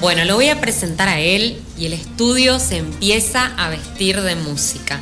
[0.00, 4.34] Bueno, lo voy a presentar a él y el estudio se empieza a vestir de
[4.34, 4.98] música.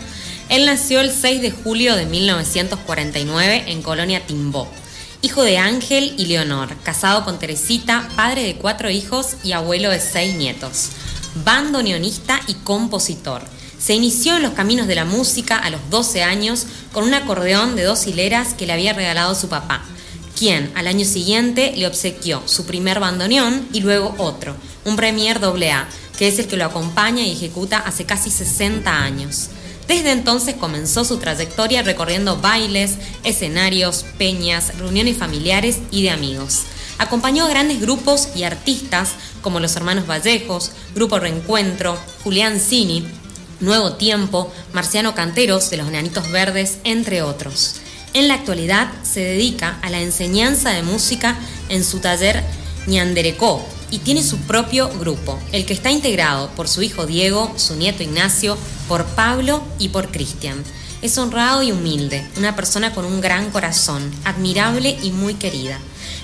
[0.48, 4.68] Él nació el 6 de julio de 1949 en Colonia Timbó.
[5.22, 10.00] Hijo de Ángel y Leonor, casado con Teresita, padre de cuatro hijos y abuelo de
[10.00, 10.88] seis nietos.
[11.44, 13.42] Bandoneonista y compositor.
[13.78, 17.76] Se inició en los caminos de la música a los 12 años con un acordeón
[17.76, 19.84] de dos hileras que le había regalado su papá,
[20.38, 25.88] quien al año siguiente le obsequió su primer bandoneón y luego otro, un Premier AA,
[26.16, 29.48] que es el que lo acompaña y ejecuta hace casi 60 años.
[29.88, 36.64] Desde entonces comenzó su trayectoria recorriendo bailes, escenarios, peñas, reuniones familiares y de amigos.
[36.98, 43.06] Acompañó a grandes grupos y artistas como los hermanos Vallejos, Grupo Reencuentro, Julián Cini,
[43.60, 47.80] Nuevo Tiempo, Marciano Canteros de los Nanitos Verdes, entre otros.
[48.14, 51.36] En la actualidad se dedica a la enseñanza de música
[51.68, 52.42] en su taller
[52.86, 57.76] Ñanderecó y tiene su propio grupo, el que está integrado por su hijo Diego, su
[57.76, 58.56] nieto Ignacio,
[58.88, 60.62] por Pablo y por Cristian.
[61.02, 65.78] Es honrado y humilde, una persona con un gran corazón, admirable y muy querida.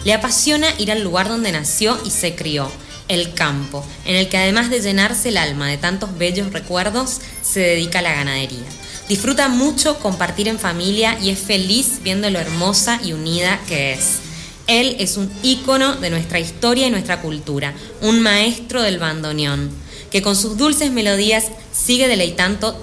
[0.05, 2.71] Le apasiona ir al lugar donde nació y se crió,
[3.09, 7.61] el campo, en el que además de llenarse el alma de tantos bellos recuerdos, se
[7.61, 8.65] dedica a la ganadería.
[9.09, 14.21] Disfruta mucho compartir en familia y es feliz viendo lo hermosa y unida que es.
[14.67, 19.71] Él es un ícono de nuestra historia y nuestra cultura, un maestro del bandoneón,
[20.11, 22.75] que con sus dulces melodías sigue deleitando,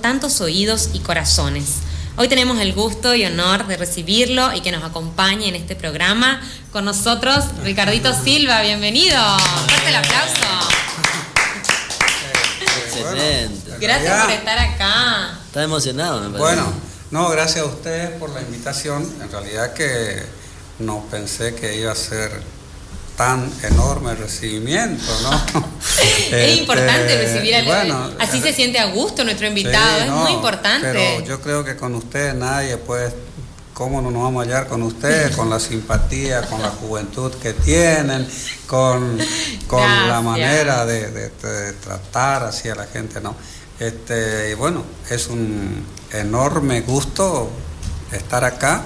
[0.00, 1.74] tantos oídos y corazones.
[2.16, 6.42] Hoy tenemos el gusto y honor de recibirlo y que nos acompañe en este programa.
[6.72, 9.16] Con nosotros, Ricardito Silva, bienvenido.
[9.68, 10.34] Fuerte el aplauso.
[12.84, 13.61] Excelente.
[13.82, 15.38] Gracias por estar acá.
[15.46, 16.38] Está emocionado, me parece.
[16.40, 16.72] Bueno,
[17.10, 19.02] no, gracias a ustedes por la invitación.
[19.20, 20.22] En realidad que
[20.78, 22.30] no pensé que iba a ser
[23.16, 25.30] tan enorme recibimiento, ¿no?
[26.32, 30.08] es importante Este, recibir al bueno, Así se siente a gusto nuestro invitado, Sí, es
[30.10, 30.88] no, muy importante.
[30.92, 33.12] Pero yo creo que con ustedes nadie puede,
[33.74, 35.36] ¿cómo no nos vamos a hallar con ustedes?
[35.36, 38.26] Con la simpatía, con la juventud que tienen,
[38.66, 39.18] con,
[39.66, 43.36] con la manera de, de- de tratar así a la gente, ¿no?
[43.78, 47.50] Este, y bueno, es un enorme gusto
[48.12, 48.82] estar acá,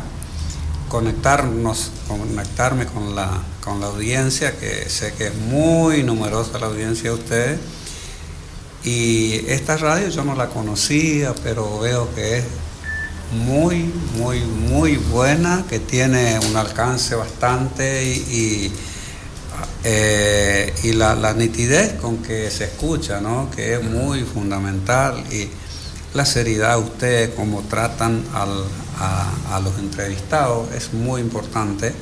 [0.89, 7.11] conectarnos, conectarme con la, con la audiencia, que sé que es muy numerosa la audiencia
[7.11, 7.61] de ustedes.
[8.85, 12.45] Y esta radio yo no la conocía, pero veo que es
[13.33, 18.73] muy, muy, muy buena, que tiene un alcance bastante y, y,
[19.85, 23.51] eh, y la, la nitidez con que se escucha, ¿no?
[23.55, 25.49] que es muy fundamental y
[26.15, 28.65] la seriedad de ustedes, como tratan al-
[28.99, 31.93] a, a los entrevistados, es muy importante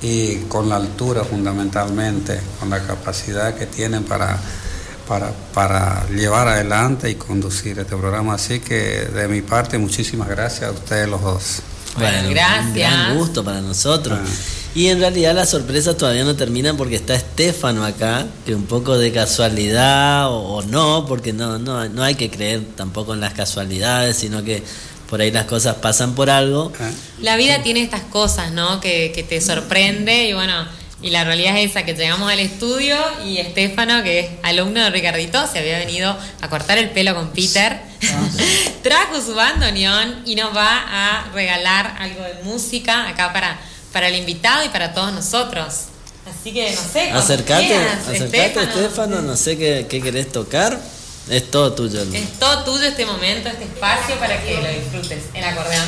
[0.00, 4.38] y con la altura fundamentalmente, con la capacidad que tienen para,
[5.08, 8.34] para, para llevar adelante y conducir este programa.
[8.34, 11.62] Así que de mi parte, muchísimas gracias a ustedes los dos.
[11.98, 12.74] Bueno, Un gracias.
[12.74, 14.18] gran gusto para nosotros.
[14.22, 14.28] Ah.
[14.74, 18.96] Y en realidad las sorpresas todavía no terminan porque está Estefano acá, que un poco
[18.96, 23.34] de casualidad o, o no, porque no, no, no hay que creer tampoco en las
[23.34, 24.62] casualidades, sino que
[25.10, 26.72] por ahí las cosas pasan por algo.
[26.80, 26.92] ¿eh?
[27.20, 28.80] La vida tiene estas cosas, ¿no?
[28.80, 30.54] Que, que te sorprende y bueno,
[31.02, 32.96] y la realidad es esa, que llegamos al estudio
[33.26, 37.30] y Estefano, que es alumno de Ricardito, se había venido a cortar el pelo con
[37.32, 37.80] Peter,
[38.82, 43.60] trajo su bandoneón y nos va a regalar algo de música acá para,
[43.92, 45.74] para el invitado y para todos nosotros.
[46.30, 47.10] Así que no sé.
[47.10, 50.78] Acercate, quieras, acercate Estefano, no sé qué, qué querés tocar,
[51.28, 52.00] es todo tuyo.
[52.02, 55.86] el- Es todo tuyo este momento, este espacio para que lo disfrutes, el acordeón.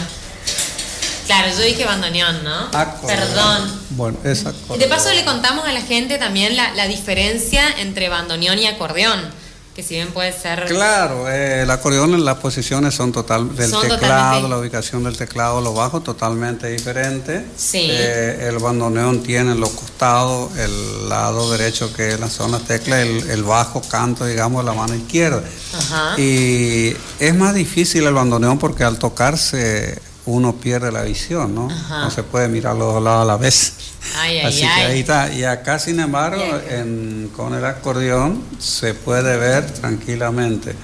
[1.26, 2.68] Claro, yo dije bandoneón, ¿no?
[2.72, 3.06] Acordeón.
[3.20, 3.80] Perdón.
[3.90, 4.78] Bueno, es acordeón.
[4.78, 9.30] de paso le contamos a la gente también la, la diferencia entre bandoneón y acordeón,
[9.74, 10.66] que si bien puede ser...
[10.66, 15.02] Claro, eh, el acordeón en las posiciones son total del Son teclado, totalmente- la ubicación
[15.04, 17.44] del teclado, los bajos totalmente diferente.
[17.56, 17.88] Sí.
[17.90, 23.42] Eh, el bandoneón tiene los costados, el lado derecho que son las teclas, el, el
[23.42, 25.42] bajo canto, digamos, la mano izquierda.
[25.76, 26.20] Ajá.
[26.20, 31.68] Y es más difícil el bandoneón porque al tocarse uno pierde la visión, ¿no?
[31.70, 32.04] Ajá.
[32.04, 33.72] No se puede mirar los dos lados a la vez.
[34.16, 35.32] Ay, ay, Así que ahí está.
[35.32, 40.74] Y acá, sin embargo, en- con el acordeón se puede ver tranquilamente.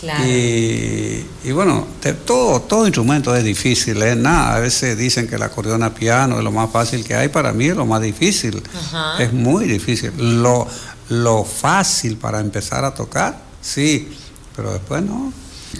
[0.00, 0.24] Claro.
[0.26, 4.14] Y, y bueno, te- todo, todo instrumento es difícil, ¿eh?
[4.14, 7.28] Nada, a veces dicen que el acordeón a piano es lo más fácil que hay,
[7.28, 8.62] para mí es lo más difícil.
[8.76, 9.20] Ajá.
[9.22, 10.12] Es muy difícil.
[10.40, 10.68] Lo,
[11.08, 14.08] lo fácil para empezar a tocar, sí,
[14.54, 15.32] pero después no.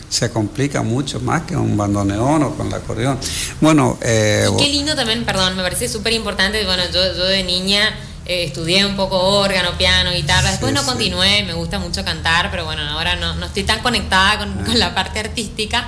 [0.08, 3.18] Se complica mucho más que un bandoneón o con el acordeón.
[3.60, 7.42] Bueno, eh, Y qué lindo también, perdón, me parece súper importante, bueno, yo, yo de
[7.44, 7.94] niña
[8.26, 10.86] eh, estudié un poco órgano, piano, guitarra, después Sí, no sí.
[10.88, 14.78] continué, me gusta mucho cantar, pero bueno, ahora no, no estoy tan conectada con, con
[14.78, 15.86] la parte artística.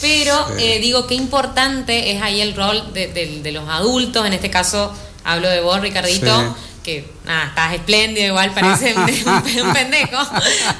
[0.00, 0.52] Pero Ah.
[0.56, 0.62] Sí.
[0.64, 4.50] eh, digo, qué importante es ahí el rol de, de- de los adultos, en este
[4.50, 4.92] caso
[5.24, 6.54] hablo de vos, Ricardito.
[6.88, 9.02] Que nada, estás espléndido, igual parece un,
[9.66, 10.18] un pendejo,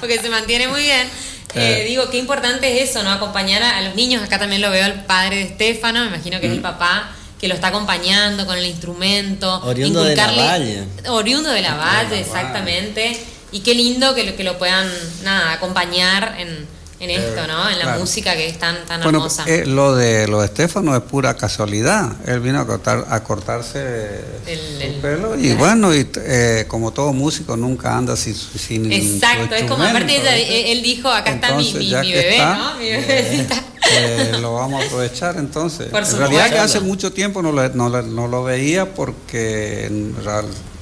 [0.00, 1.06] porque se mantiene muy bien.
[1.54, 1.84] Eh, Eh.
[1.88, 3.10] digo, qué importante es eso, ¿no?
[3.10, 4.22] Acompañar a, a los niños.
[4.22, 7.10] Acá también lo veo al padre de Estefano, me imagino que es el papá
[7.40, 9.60] que lo está acompañando con el instrumento.
[9.64, 10.84] Oriundo de la Valle.
[11.08, 12.20] Oriundo de la Valle.
[12.20, 13.18] exactamente.
[13.52, 14.90] Y qué lindo que lo, que lo puedan,
[15.22, 16.66] nada, acompañar en,
[17.00, 17.68] en esto, ¿no?
[17.70, 18.00] En la claro.
[18.00, 19.44] música que es tan, tan Bueno, hermosa.
[19.46, 22.10] eh, lo de lo de Estefano es pura casualidad.
[22.26, 26.92] Él vino a, cortar, a cortarse El- su el- pelo y bueno, y eh, como
[26.92, 31.08] todo músico nunca anda sin, su- sin su Exacto, es como aparte ella- él dijo,
[31.08, 32.74] acá está mi, mi, bebé, está, ¿no?
[32.78, 33.64] Mi bebecita.
[33.92, 35.86] eh, lo vamos a aprovechar entonces.
[35.88, 39.90] Por en realidad que hace mucho tiempo no lo, no no lo veía porque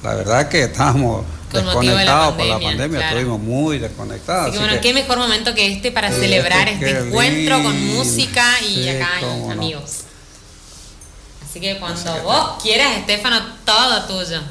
[0.03, 3.17] la verdad que estábamos Con motivo de la desconectados por la pandemia, claro.
[3.17, 4.41] estuvimos muy desconectados.
[4.43, 7.63] Así que así bueno, que- qué mejor momento que este para Sí, celebrar este encuentro
[7.63, 9.51] con música y Sí, acá no.
[9.51, 9.91] amigos.
[11.49, 14.41] Así que cuando vos quieras, Estefano, todo tuyo.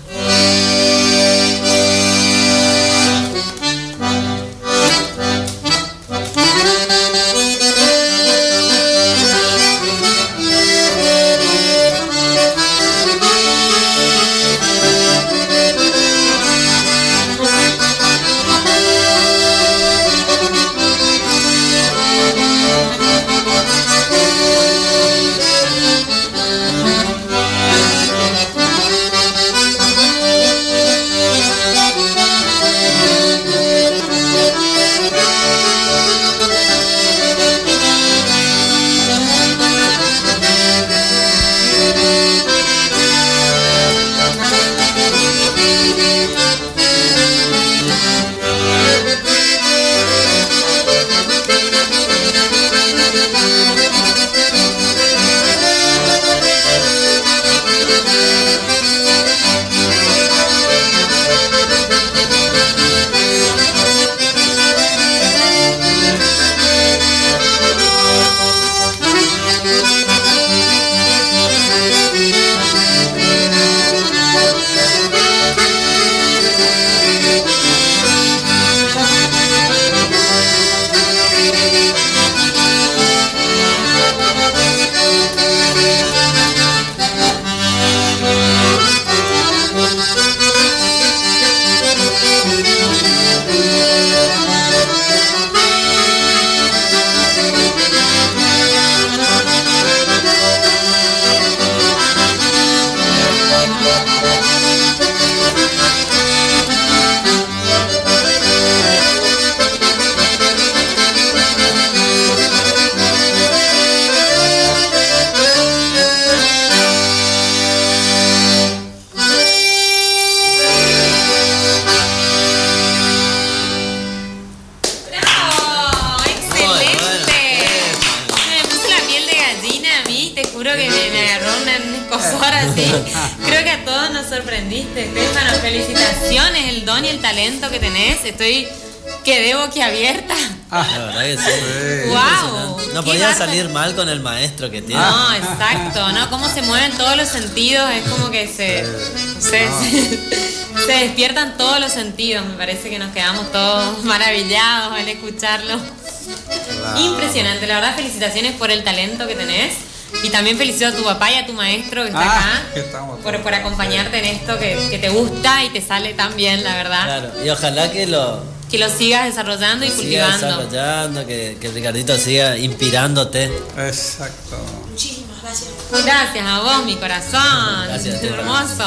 [143.76, 144.98] Mal con el maestro que tiene.
[145.02, 146.30] No, exacto, ¿no?
[146.30, 149.68] Cómo se mueven todos los sentidos, es como que se, no sé,
[150.78, 152.46] se, se despiertan todos los sentidos.
[152.46, 155.78] Me parece que nos quedamos todos maravillados al escucharlo.
[155.78, 157.00] Claro.
[157.00, 159.74] Impresionante, la verdad, felicitaciones por el talento que tenés.
[160.22, 162.80] Y también felicito a tu papá y a tu maestro que está Ah, acá que
[163.22, 166.76] por, por acompañarte en esto que, que te gusta y te sale tan bien, la
[166.76, 167.04] verdad.
[167.04, 170.46] Claro, y ojalá que lo Que lo sigas desarrollando y siga cultivando.
[170.46, 173.44] desarrollando, que, que Ricardito siga inspirándote.
[173.78, 174.56] Exacto.
[174.90, 175.70] Muchísimas gracias.
[176.04, 177.86] Gracias a vos, mi corazón.
[177.86, 178.22] Gracias.
[178.22, 178.84] Hermoso.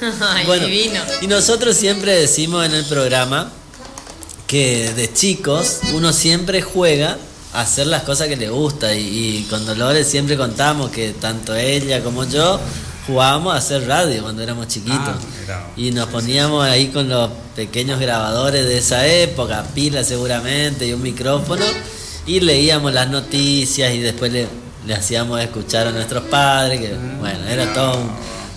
[0.34, 1.00] Ay, bueno, divino.
[1.20, 3.52] y nosotros siempre decimos en el programa
[4.48, 7.16] que de chicos uno siempre juega
[7.52, 11.54] a hacer las cosas que le gusta y, y con Dolores siempre contamos que tanto
[11.54, 12.60] ella como yo
[13.10, 15.16] jugábamos a hacer radio cuando éramos chiquitos.
[15.48, 20.92] Ah, y nos poníamos ahí con los pequeños grabadores de esa época, pilas seguramente y
[20.92, 21.64] un micrófono
[22.26, 24.46] y leíamos las noticias y después le,
[24.86, 28.10] le hacíamos escuchar a nuestros padres, que bueno, era todo un,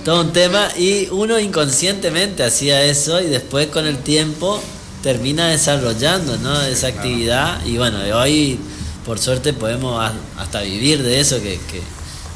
[0.05, 4.61] todo un tema y uno inconscientemente hacía eso y después con el tiempo
[5.01, 6.61] termina desarrollando ¿no?
[6.61, 8.59] esa actividad y bueno, hoy
[9.05, 11.81] por suerte podemos hasta vivir de eso que, que,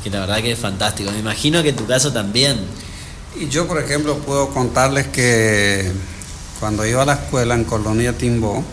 [0.09, 1.11] que la verdad que es fantástico.
[1.11, 2.57] Me imagino que en tu caso también.
[3.39, 5.91] Y yo, por ejemplo, puedo contarles que
[6.59, 8.63] cuando iba a la escuela en Colonia Timbó,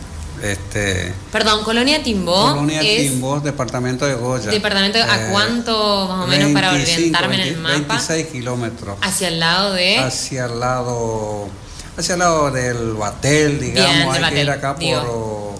[0.42, 2.50] este, Perdón, Colonia Timbó.
[2.50, 4.50] Colonia es Timbó, departamento de Goya.
[4.50, 7.94] Departamento, ¿a Eh, cuánto más o menos para 25, orientarme en el 20, mapa?
[7.94, 8.98] 26 kilómetros.
[9.00, 9.98] Hacia el lado de.
[9.98, 11.48] Hacia el lado,
[11.96, 15.53] hacia el lado del Batel, digamos, Bien, hay que Batel, ir acá digo.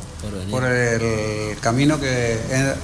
[0.61, 2.39] Por, el camino que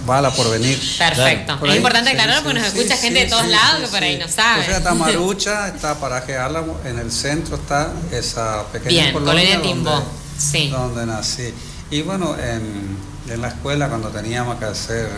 [0.08, 0.78] va a la porvenir.
[0.98, 1.58] Perfecto.
[1.58, 3.50] Por es ahí, importante aclararlo sí, porque nos escucha sí, gente de sí, todos sí,
[3.50, 4.60] lados que por ahí no sabe.
[4.62, 9.32] O sea, está Marucha, está Paraje Álamo, en el centro está esa pequeña Bien, colonia
[9.32, 10.04] Colonia donde- Timbó.
[10.38, 10.68] Sí.
[10.70, 11.52] donde nací.
[11.90, 12.96] Y bueno, en,
[13.28, 15.08] en la escuela cuando teníamos que hacer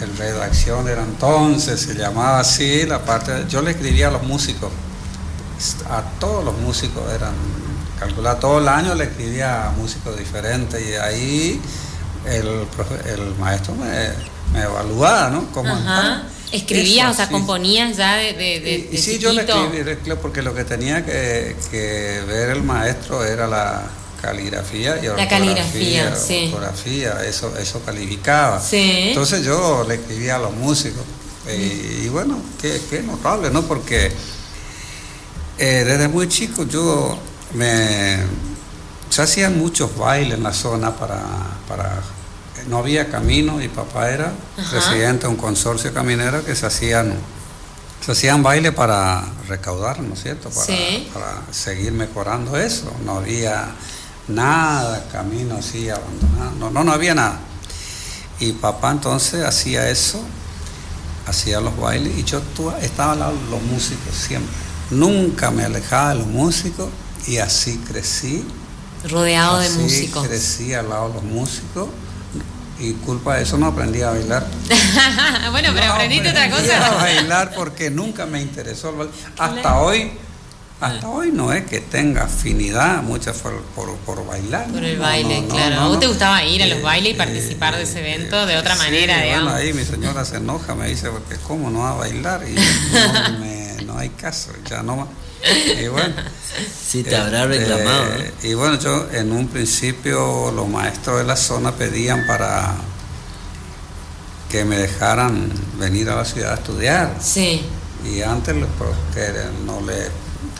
[0.00, 4.70] el redacción era entonces, se llamaba así, la parte, yo le escribía a los músicos,
[5.88, 7.32] a todos los músicos eran,
[7.98, 11.60] calculaba todo el año le escribía a músicos diferentes y ahí
[12.26, 14.10] el, profe- el maestro me,
[14.52, 15.50] me evaluaba, ¿no?
[15.52, 16.24] Como Ajá.
[16.52, 19.64] Escribías, o sea, componías ya de, de, de, y, sí, yo le chiquito.
[19.64, 23.82] escribí, le escribí, porque lo que tenía que, que ver el maestro era la
[24.22, 25.28] caligrafía y ortografía.
[25.28, 26.44] caligrafía, sí.
[26.52, 28.60] ortografía, eso, eso calificaba.
[28.60, 29.08] Sí.
[29.08, 31.02] Entonces yo le escribía a los músicos.
[31.48, 33.62] Y, y bueno, qué, qué notable, ¿no?
[33.62, 34.10] Porque
[35.58, 37.18] eh, desde muy chico yo
[37.54, 38.18] me...
[39.10, 41.20] Se hacían muchos bailes en la zona para...
[41.68, 42.00] para
[42.68, 44.70] no había camino y papá era Ajá.
[44.70, 47.14] presidente de un consorcio caminero que se hacían
[48.04, 50.48] se hacían bailes para recaudar, ¿no es cierto?
[50.50, 51.08] Para, Sí.
[51.12, 52.92] para seguir mejorando eso.
[53.04, 53.68] No había
[54.28, 57.38] nada, camino así abandonado, no, no, no había nada.
[58.38, 60.20] Y papá entonces hacía eso,
[61.26, 62.40] hacía los bailes y yo
[62.80, 64.52] estaba al lado de los músicos siempre.
[64.90, 66.88] Nunca me alejaba de los músicos
[67.26, 68.44] y así crecí.
[69.08, 70.26] Rodeado de así músicos.
[70.26, 71.88] Crecí al lado de los músicos
[72.78, 74.46] y culpa de eso no aprendí a bailar.
[75.50, 76.94] bueno, pero No, aprendiste otra aprendí a cosa.
[76.94, 78.94] bailar porque nunca me interesó.
[79.38, 80.10] Hasta hoy,
[80.80, 84.66] hasta hoy no es que tenga afinidad mucha por, por, por bailar.
[84.68, 85.80] Por el No, baile, no, no, claro.
[85.82, 88.44] ¿A vos te gustaba ir a los Eh, bailes y eh, participar de ese evento
[88.44, 89.52] de otra sí, manera, digamos?
[89.52, 92.42] Bueno, ahí mi señora se enoja, me dice, porque ¿cómo no va a bailar?
[92.46, 92.54] Y
[92.94, 95.06] no, me- no hay caso, ya no va.
[95.80, 96.14] Y bueno.
[96.86, 98.14] Sí, te habrá este, reclamado.
[98.42, 102.74] Y bueno, yo en un principio los maestros de la zona pedían para
[104.48, 107.16] que me dejaran venir a la ciudad a estudiar.
[107.20, 107.62] Sí.
[108.04, 108.68] Y antes los
[109.66, 110.08] no le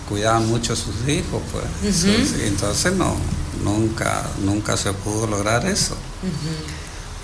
[0.09, 1.95] cuidaban mucho a sus hijos, pues.
[1.95, 3.17] Sí, entonces no,
[3.65, 5.97] nunca, nunca se pudo lograr eso.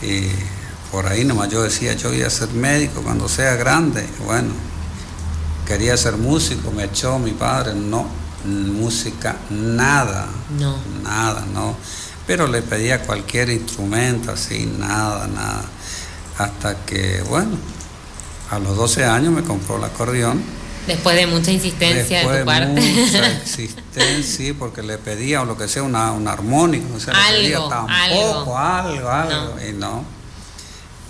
[0.01, 0.29] Y
[0.91, 4.07] por ahí nomás yo decía, yo voy a ser médico cuando sea grande.
[4.25, 4.53] Bueno,
[5.73, 8.07] quería ser músico, me echó mi padre, no,
[8.45, 10.27] música, nada,
[10.59, 10.77] No.
[11.03, 11.75] nada, no.
[12.27, 15.65] Pero le pedía cualquier instrumento, así, nada, nada.
[16.37, 17.57] Hasta que, bueno,
[18.51, 20.43] a los 12 años me compró el acordeón.
[20.87, 22.81] Después de mucha insistencia Después de tu parte.
[22.81, 27.15] mucha existencia, sí, porque le pedía o lo que sea, una, un armónico, o sea,
[27.31, 29.67] le pedía Algo, tampoco, algo, algo, No.
[29.67, 30.05] y no.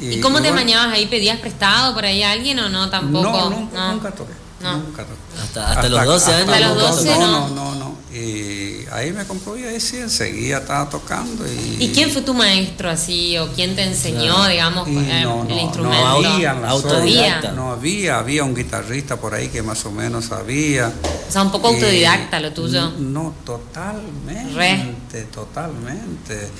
[0.00, 1.06] ¿Y cómo y te bueno, mañabas ahí?
[1.06, 3.28] ¿Pedías prestado por ahí a alguien o no tampoco?
[3.30, 4.41] No, nunca, nunca toqué.
[4.62, 4.78] No.
[4.78, 5.04] Nunca.
[5.42, 6.48] Hasta, hasta los 12 años.
[6.48, 7.20] Hasta los nunca 12 tocó.
[7.20, 7.48] no.
[7.48, 7.92] no, no, no.
[8.14, 11.46] Y ahí me compró y ahí sí, enseguida estaba tocando.
[11.46, 13.38] ¿Y, ¿Y quién fue tu maestro así?
[13.38, 16.04] ¿O quién te enseñó, digamos, Y eh, no, el instrumento?
[16.04, 17.52] No había, Autodidacta.
[17.52, 20.92] no había, había un guitarrista por ahí que más o menos sabía.
[21.28, 22.90] O sea, un poco autodidacta lo tuyo.
[22.98, 25.22] No, totalmente, Re.
[25.32, 26.50] totalmente.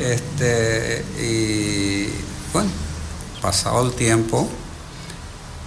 [0.00, 2.08] Este, y
[2.54, 2.70] bueno,
[3.42, 4.48] pasado el tiempo,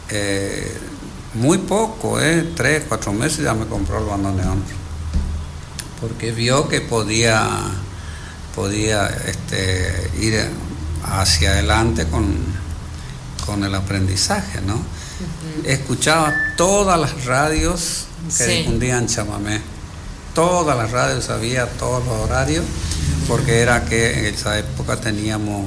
[0.09, 0.77] eh,
[1.33, 4.63] muy poco, eh, tres, cuatro meses ya me compró el bandoneón.
[5.99, 7.47] Porque vio que podía,
[8.55, 10.49] podía este, ir
[11.05, 12.35] hacia adelante con,
[13.45, 14.81] con el aprendizaje, ¿no?
[15.65, 18.05] Escuchaba todas las radios
[18.37, 18.51] que Sí.
[18.59, 19.61] difundían chamamé.
[20.33, 22.63] Todas las radios había todos los horarios,
[23.27, 25.65] porque era que en esa época teníamos,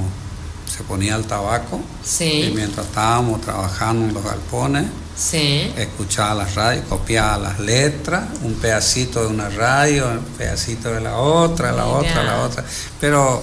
[0.75, 5.73] se ponía el tabaco, y Sí, mientras estábamos trabajando en los galpones, sí.
[5.77, 11.17] escuchaba las radios, copiaba las letras, un pedacito de una radio, un pedacito de la
[11.17, 11.97] otra, la Mira.
[11.99, 12.65] otra, la otra.
[13.01, 13.43] Pero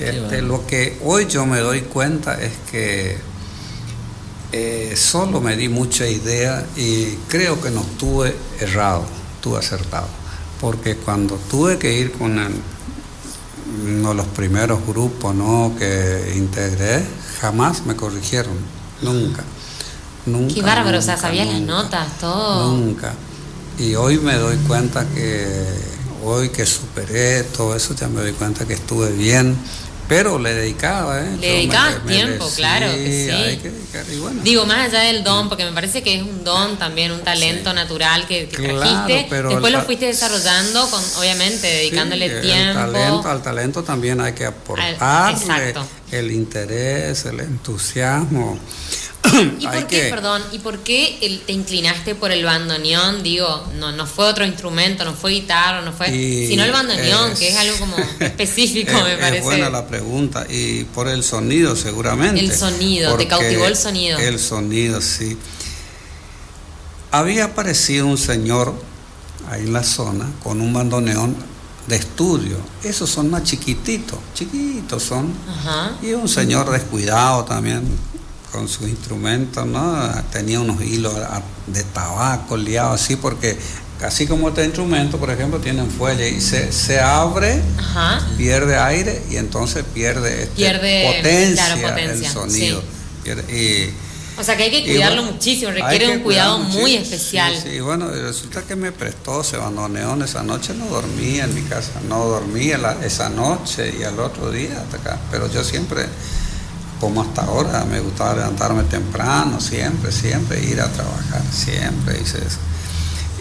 [0.00, 0.48] este, bueno.
[0.48, 3.18] lo que hoy yo me doy cuenta es que
[4.52, 9.04] eh, solo me di mucha idea y creo que no estuve errado,
[9.36, 10.08] estuve acertado.
[10.60, 12.60] Porque cuando tuve que ir con el-
[13.86, 15.74] uno de los primeros grupos ¿no?
[15.78, 17.02] que integré,
[17.40, 18.54] jamás me corrigieron,
[19.00, 19.42] nunca.
[20.26, 21.72] Nunca, Qué bárbaro, o sea, nunca, sabías las nunca.
[21.72, 22.72] notas, todo.
[22.76, 23.12] Nunca.
[23.78, 25.64] Y hoy me doy cuenta que,
[26.24, 29.56] hoy que superé todo eso, ya me doy cuenta que estuve bien,
[30.08, 31.36] pero le dedicaba, ¿eh?
[31.40, 33.30] Le dedicabas tiempo, claro que sí.
[33.30, 34.40] Hay que dedicar, y bueno.
[34.44, 37.72] Digo, más allá del don, porque me parece que es un don también, un talento
[37.72, 39.26] natural que, que Claro, trajiste.
[39.30, 42.78] pero Después lo fuiste desarrollando, con, obviamente, dedicándole Sí, tiempo.
[42.80, 45.74] El talento, al talento también hay que aportarle
[46.10, 48.58] el interés, el entusiasmo.
[49.58, 53.22] ¿Y por qué, que- perdón, y por qué el- te inclinaste por el bandoneón?
[53.22, 57.32] Digo, no, no fue otro instrumento, no fue guitarra, no fue, Y sino el bandoneón,
[57.32, 59.38] es- que es algo como específico, es- me parece.
[59.38, 60.46] Es buena la pregunta.
[60.48, 62.40] Y por el sonido, seguramente.
[62.40, 64.18] El sonido, te cautivó el sonido.
[64.18, 65.36] El sonido, sí.
[67.10, 68.74] Había aparecido un señor
[69.50, 71.36] ahí en la zona con un bandoneón
[71.86, 72.56] de estudio.
[72.82, 75.32] Esos son más chiquititos, chiquitos son.
[75.48, 75.92] Ajá.
[76.00, 77.82] Y un señor descuidado también
[78.52, 80.08] con sus instrumentos, ¿no?
[80.30, 81.14] Tenía unos hilos
[81.66, 83.56] de tabaco liados así, porque
[84.02, 88.20] así como este instrumento, por ejemplo, tienen fuelle y se, se abre, Ajá.
[88.36, 92.82] pierde aire y entonces pierde, este, Pierde, potencia, claro, potencia, el sonido.
[93.24, 93.94] Pierde- y,
[94.38, 97.54] O sea que hay que cuidarlo bueno, muchísimo, requiere un cuidado muy especial.
[97.54, 101.62] Sí, sí, bueno, resulta que me prestó ese bandoneón esa noche, no dormía en mi
[101.62, 106.06] casa, no dormía la- esa noche y al otro día hasta acá, pero yo siempre,
[107.02, 112.58] como hasta ahora, me gustaba levantarme temprano, siempre, siempre, ir a trabajar, siempre hice eso.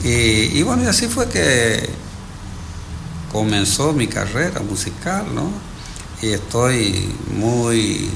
[0.04, 1.88] Y, y bueno, y así fue que
[3.32, 5.52] comenzó mi carrera musical, ¿no?
[6.24, 8.10] Y estoy muy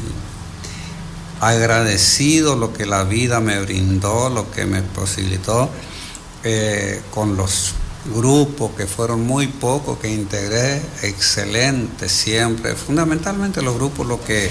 [1.41, 5.69] agradecido lo que la vida me brindó, lo que me posibilitó
[6.43, 7.73] eh, con los
[8.15, 12.73] grupos que fueron muy pocos que integré, excelentes siempre.
[12.73, 14.49] Fundamentalmente los grupos lo que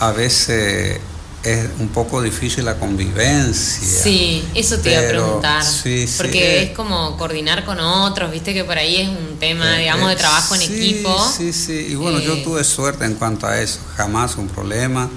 [0.00, 1.00] a veces
[1.42, 4.02] es un poco difícil la convivencia.
[4.02, 5.64] Sí, eso te iba a preguntar.
[5.64, 6.62] sí, sí, porque eh.
[6.64, 10.14] es como coordinar con otros, viste que por ahí es un tema, Eh, digamos, de
[10.14, 11.32] eh, trabajo en sí, equipo.
[11.36, 15.08] Sí, sí, y bueno, yo Eh, tuve suerte en cuanto a eso, jamás un problema,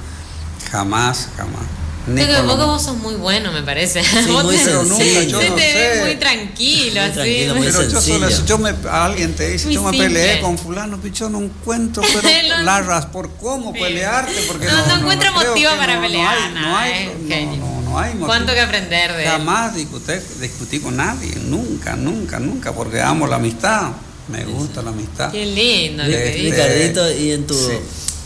[0.71, 1.63] jamás, jamás.
[2.09, 4.03] Ni Pero con vos, vos sos muy bueno, me parece.
[4.03, 5.41] Sí, Vos muy te- nunca, sencillo.
[5.41, 6.01] yo no te sé.
[6.03, 7.13] muy tranquilo, Muy así.
[7.13, 10.07] tranquilo, muy Pero yo solo yo me, alguien te dice, Muy yo me simple.
[10.07, 12.63] peleé con fulano, pero yo no encuentro, pero No.
[12.63, 13.79] larras por cómo Sí.
[13.79, 17.81] pelearte, porque No, no encuentro creo motivo para no- no pelear, No hay, no, no,
[17.81, 18.25] no hay motivo.
[18.27, 19.25] ¿Cuánto que aprender de?
[19.25, 23.89] Jamás discutí, discutí con nadie, nunca, nunca, nunca, porque amo la amistad,
[24.29, 25.31] me gusta la amistad.
[25.31, 26.41] Qué lindo dices.
[26.41, 27.53] Ricardito, y en tu.
[27.55, 27.73] Sí.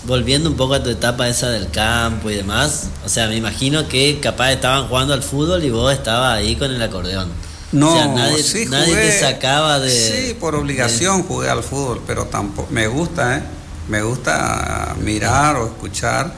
[0.06, 3.88] Volviendo un poco a tu etapa esa del campo y demás, o sea, me imagino
[3.88, 7.30] que capaz estaban jugando al fútbol y vos estabas ahí con el acordeón.
[7.72, 9.90] No, o sea, nadie, sí nadie jugué, te sacaba de.
[9.90, 13.44] Sí, por obligación jugué al fútbol, pero tampoco me gusta, ¿eh?
[13.88, 16.34] Me gusta mirar o escuchar,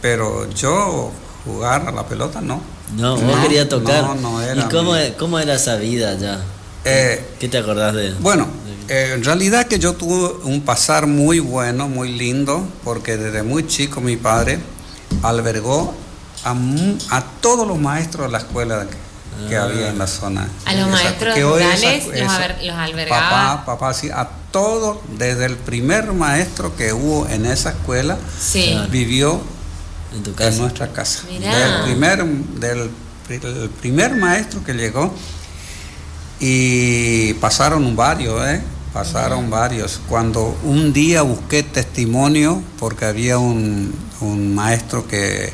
[0.00, 1.12] pero yo
[1.44, 2.60] jugar a la pelota no.
[2.96, 4.02] No, vos querías tocar.
[4.02, 4.62] No, no era.
[4.62, 6.40] ¿Y cómo, mi- cómo era esa vida ya?
[6.84, 8.12] Eh, ¿Qué te acordás de?
[8.14, 8.48] Bueno,
[8.90, 13.66] eh, en realidad que yo tuve un pasar muy bueno, muy lindo, porque desde muy
[13.66, 14.58] chico mi padre
[15.22, 15.94] albergó
[16.44, 16.54] a,
[17.10, 19.64] a todos los maestros de la escuela que, que Ah.
[19.64, 20.48] había en la zona.
[20.66, 23.30] A los Esa- maestros que hoy rurales esa- los esa- los albergaba.
[23.30, 28.76] Papá, papá, sí, a todos, desde el primer maestro que hubo en esa escuela, Sí.
[28.90, 29.40] Vivió
[30.12, 30.58] En tu en casa.
[30.58, 31.20] nuestra casa.
[31.30, 31.54] Mirá.
[31.56, 32.90] Del primer, del,
[33.28, 35.14] del primer maestro que llegó
[36.40, 38.62] y pasaron varios, ¿eh?
[38.92, 40.00] Pasaron varios.
[40.08, 45.52] Cuando un día busqué testimonio, porque había un, un maestro que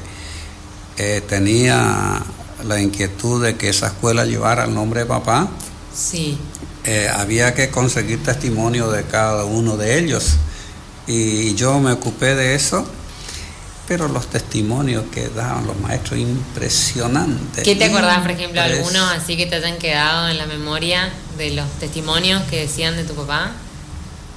[0.96, 2.22] eh, tenía
[2.66, 5.48] la inquietud de que esa escuela llevara el nombre de papá,
[5.94, 6.38] Sí.
[6.84, 10.36] eh, había que conseguir testimonio de cada uno de ellos.
[11.06, 12.86] Y yo me ocupé de eso,
[13.88, 17.64] pero los testimonios que daban los maestros, impresionantes.
[17.64, 21.10] ¿Qué te acordás, por ejemplo, Impres- algunos así que te hayan quedado en la memoria
[21.38, 23.52] de los testimonios que decían de tu papá?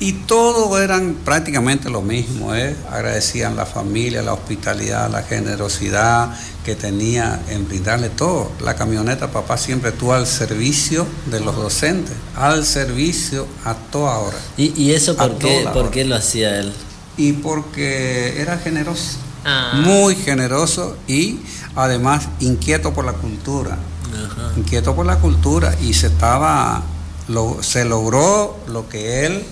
[0.02, 2.74] Y todos eran prácticamente lo mismo, ¿eh?
[2.90, 6.30] agradecían la familia, la hospitalidad, la generosidad
[6.64, 8.50] que tenía en brindarle todo.
[8.64, 14.38] La camioneta papá siempre estuvo al servicio de los docentes, al servicio a toda hora.
[14.56, 15.92] ¿Y, y eso por qué, por hora.
[15.92, 16.72] qué lo hacía él?
[17.18, 19.72] y porque era generoso, Ah.
[19.76, 21.40] muy generoso y
[21.76, 23.78] además inquieto por la cultura,
[24.14, 24.52] Ajá.
[24.58, 26.82] inquieto por la cultura y se estaba,
[27.28, 29.46] lo- se logró lo que él,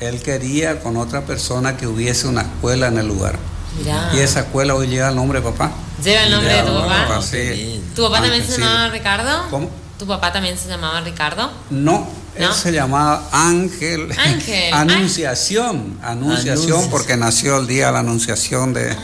[0.00, 3.38] él quería con otra persona que hubiese una escuela en el lugar.
[3.78, 4.10] Mirá.
[4.14, 5.72] Y esa escuela hoy lleva el nombre de papá.
[6.02, 7.22] ¿Lleva el nombre de tu papá?
[7.22, 7.82] sí.
[7.94, 9.30] ¿Tu papá también se llamaba Ricardo?
[9.50, 9.70] ¿Cómo?
[9.98, 11.50] ¿Tu papá también se llamaba Ricardo?
[11.70, 12.52] No, él ¿No?
[12.54, 14.08] se llamaba Ángel.
[14.18, 14.72] Ángel.
[14.74, 15.98] Anunciación.
[16.02, 18.94] Anunciación, porque nació el día de la anunciación de.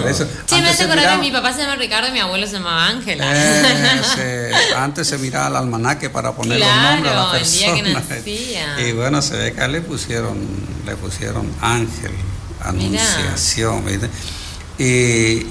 [0.00, 2.12] Por eso, Sí, me antes hace se acordar que mi papá se llama Ricardo y
[2.12, 3.24] mi abuelo se llamaba Ángela.
[3.32, 7.50] Eh, se- antes se miraba el almanaque para poner los Claro, nombres a la el
[7.52, 8.04] día que persona.
[8.16, 8.80] nacía.
[8.88, 10.36] Y bueno, se ve que a él le pusieron,
[10.86, 12.12] le pusieron Ángel.
[12.64, 13.84] Anunciación.
[14.78, 14.84] Y,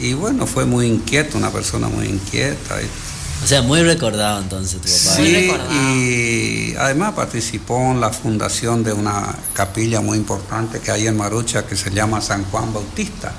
[0.08, 2.76] y, bueno, fue muy inquieto, una persona muy inquieta.
[3.44, 5.16] O sea, muy recordado entonces tu papá.
[5.16, 11.16] Sí, y además participó en la fundación de una capilla muy importante que hay en
[11.16, 13.34] Marucha que se llama San Juan Bautista,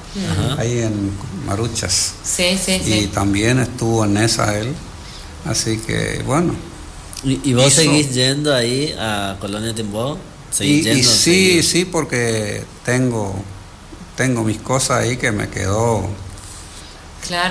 [0.59, 1.13] ahí en
[1.47, 2.15] Maruchas.
[2.25, 2.93] Sí, sí, sí.
[2.95, 4.75] Y también estuvo en esa él.
[5.45, 6.55] Así que, bueno.
[7.23, 10.19] ¿Y, vos seguís yendo ahí a Colonia Timbó?
[10.51, 13.35] ¿Seguís yendo, sí, sí, porque tengo,
[14.17, 16.09] tengo mis cosas ahí que me quedó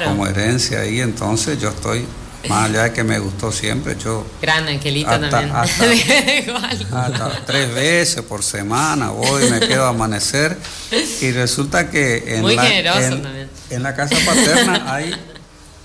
[0.05, 2.05] como herencia ahí, entonces yo estoy
[2.47, 4.25] más allá de que me gustó siempre, yo.
[4.41, 5.51] Gran Angelito también.
[6.93, 10.57] Hasta, tres veces por semana voy, me quedo a amanecer.
[11.21, 12.67] Y resulta que en, la,
[13.69, 15.15] en, la casa paterna hay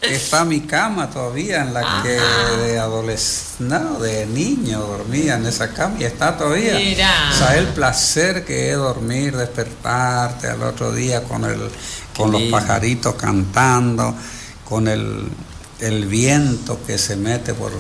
[0.03, 2.21] está mi cama todavía en la que
[2.63, 6.75] de adolescente, no, de niño dormía en esa cama y está todavía.
[6.75, 7.31] Mira.
[7.33, 11.71] O sea, el placer que es dormir, despertarte al otro día con el
[12.17, 14.15] con los pajaritos cantando,
[14.65, 15.29] con el
[15.85, 17.73] el viento que se mete por,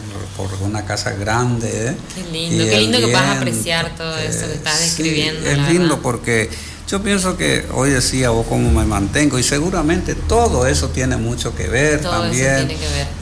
[0.63, 1.89] una casa grande.
[1.89, 1.97] ¿eh?
[2.15, 5.49] Qué lindo, qué lindo que vas a apreciar todo eso que estás describiendo.
[5.49, 6.51] es lindo porque
[6.87, 11.57] yo pienso que hoy decía vos cómo me mantengo y seguramente todo eso tiene mucho
[11.57, 12.69] que ver también.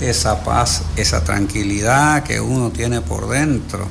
[0.00, 3.88] Esa paz, esa tranquilidad que uno tiene por dentro.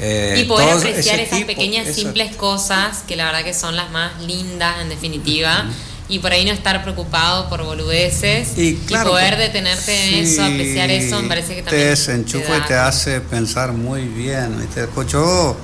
[0.00, 4.20] Eh, y poder apreciar esas pequeñas, simples cosas que la verdad que son las más
[4.22, 5.66] lindas en definitiva
[6.12, 11.22] y por ahí no estar preocupado por boludeces y, poder detenerte en eso, apreciar eso,
[11.22, 14.68] me parece que también te desenchufa y te hace pensar muy bien.
[14.94, 15.56] Pues yo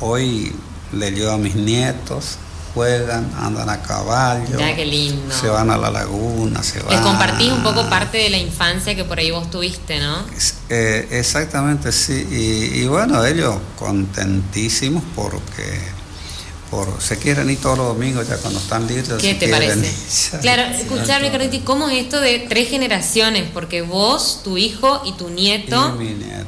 [0.00, 0.50] hoy
[0.94, 2.38] le llevo a mis nietos,
[2.72, 4.58] juegan, andan a caballo.
[4.58, 5.34] Ya, qué lindo.
[5.34, 6.92] Se van a la laguna, se van.
[6.92, 10.24] Les compartís un poco parte de la infancia que por ahí vos tuviste, ¿no?
[10.70, 12.26] Eh, exactamente, sí.
[12.30, 15.82] y bueno, ellos contentísimos porque
[16.98, 19.08] se quieren ir todos los domingos ya cuando están libres.
[19.20, 20.38] ¿Qué te parece?
[20.40, 23.44] claro, escucharme, Carliti, ¿cómo es esto de tres generaciones?
[23.52, 25.98] Porque vos, tu hijo y tu nieto,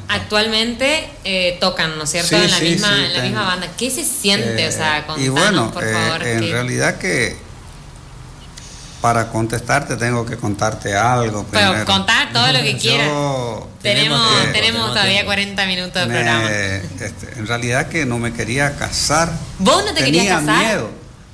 [0.07, 2.35] actualmente eh, tocan, ¿no es cierto?
[2.35, 3.71] en la, misma, en la misma banda.
[3.77, 4.67] ¿Qué se siente?
[4.67, 6.23] o sea, contanos, y bueno, por favor.
[6.23, 7.46] Eh, en realidad que
[9.07, 11.45] para contestarte tengo que contarte algo.
[11.49, 13.09] Pero contar todo lo que quieras.
[13.81, 16.51] Tenemos, tenemos, todavía 40 minutos de programa.
[16.51, 19.31] Este, en realidad que no me quería casar.
[19.59, 20.65] ¿Vos no te querías casar?
[20.65, 20.89] miedo.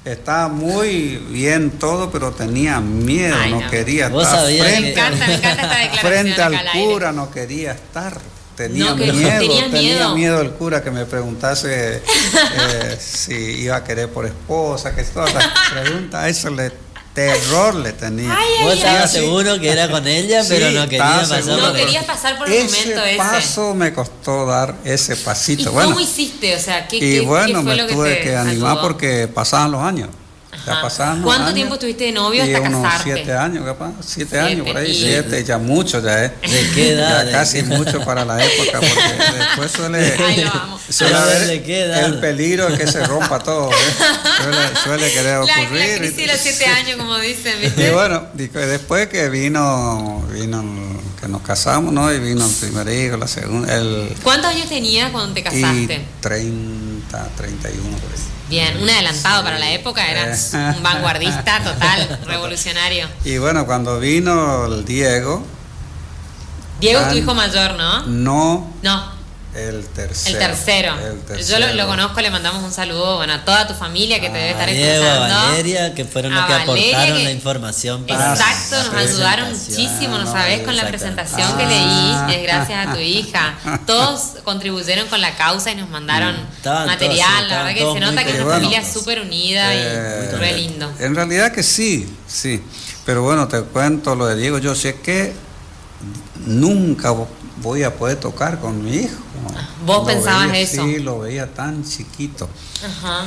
[0.06, 5.64] Estaba muy bien todo, pero tenía miedo, no, quería estar frente, me encanta, me encanta
[5.64, 8.20] esta declaración frente al cura, no quería estar.
[8.56, 10.16] Tenía miedo, tenía miedo.
[10.16, 15.34] miedo el cura que me preguntase eh, si iba a querer por esposa, que todas
[15.34, 16.83] las preguntas, eso le
[17.14, 18.38] terror le tenía.
[18.62, 22.50] Vos estabas seguro que era con ella, pero no quería pasar por querías pasar por
[22.50, 23.18] el momento ese.
[23.18, 25.70] paso me costó dar ese pasito.
[25.72, 26.56] ¿Y cómo hiciste?
[26.56, 30.10] O sea, ¿qué, y bueno, me tuve que animar porque pasaban los años.
[31.24, 33.14] ¿Cuánto tiempo estuviste de novio hasta unos casarte?
[33.14, 33.94] Siete años, capaz.
[34.06, 34.94] Siete, años por ahí.
[34.94, 36.32] Siete, ya mucho ya es.
[36.42, 37.26] ¿De qué edad?
[37.26, 40.16] Ya casi mucho para la época, porque después suele,
[40.90, 41.50] suele haber
[42.06, 43.72] el peligro de que se rompa todo.
[43.72, 43.76] ¿eh?
[44.42, 45.72] Suele, suele, querer ocurrir.
[45.72, 47.88] La, la crisis de los siete años, como dicen, ¿viste?
[47.88, 50.64] Y bueno, después que vino, vino
[51.20, 52.12] que nos casamos, ¿no?
[52.12, 53.74] Y vino el primer hijo, la segunda.
[53.76, 55.96] El, ¿Cuántos años tenías cuando te casaste?
[55.96, 56.93] Y 30,
[57.36, 58.20] 31 por ahí.
[58.50, 63.08] Bien, un adelantado para la época, eras un vanguardista total, revolucionario.
[63.24, 65.44] Y bueno, cuando vino el Diego.
[66.80, 68.04] Diego es tu hijo mayor, ¿no?
[68.06, 68.74] No.
[68.82, 69.23] No.
[69.56, 70.40] El tercero.
[70.98, 71.60] El tercero.
[71.68, 74.50] Yo lo, conozco, le mandamos un saludo bueno, a toda tu familia que te debe
[74.50, 75.36] estar Diego, escuchando.
[75.36, 80.32] A Valeria, que fueron los que aportaron la información para Exacto, nos ayudaron muchísimo, ¿no
[80.32, 80.62] sabes?
[80.64, 83.56] Con la presentación que leí, es gracias a tu hija.
[83.86, 87.50] Todos contribuyeron con la causa y nos mandaron mm, material.
[87.50, 90.92] la verdad que se nota que es una familia súper unida y eh, re lindo.
[91.00, 92.64] En realidad que sí, sí.
[93.06, 94.58] Pero bueno, te cuento lo de Diego.
[94.58, 95.34] Yo sé que
[96.46, 97.14] nunca
[97.62, 99.22] voy a poder tocar con mi hijo.
[99.86, 100.84] ¿Vos pensabas eso?
[100.84, 102.50] Sí, lo veía tan chiquito.
[102.86, 103.26] Ajá.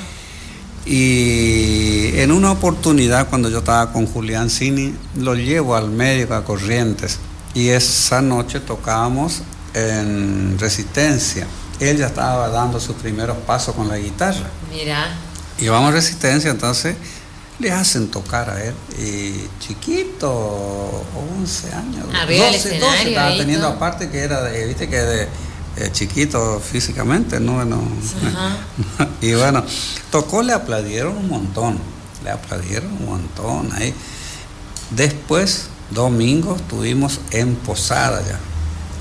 [0.84, 6.44] Y en una oportunidad, cuando yo estaba con Julián Cini, lo llevo al médico a
[6.44, 7.18] Corrientes.
[7.54, 9.42] Y esa noche tocábamos
[9.74, 11.46] en Resistencia.
[11.80, 14.48] Él ya estaba dando sus primeros pasos con la guitarra.
[14.70, 15.08] Mira.
[15.58, 16.96] Y vamos a Resistencia, entonces
[17.58, 18.74] le hacen tocar a él.
[18.98, 21.04] Y chiquito,
[21.40, 22.06] 11 años.
[22.28, 25.28] 12, 12 estaba teniendo aparte que era, de, viste que de
[25.76, 27.54] eh, chiquito físicamente, ¿no?
[27.54, 27.82] Bueno,
[29.20, 29.64] y bueno,
[30.10, 31.78] tocó, le aplaudieron un montón,
[32.24, 33.92] le aplaudieron un montón ahí.
[34.90, 38.38] Después, domingo, estuvimos en Posada ya,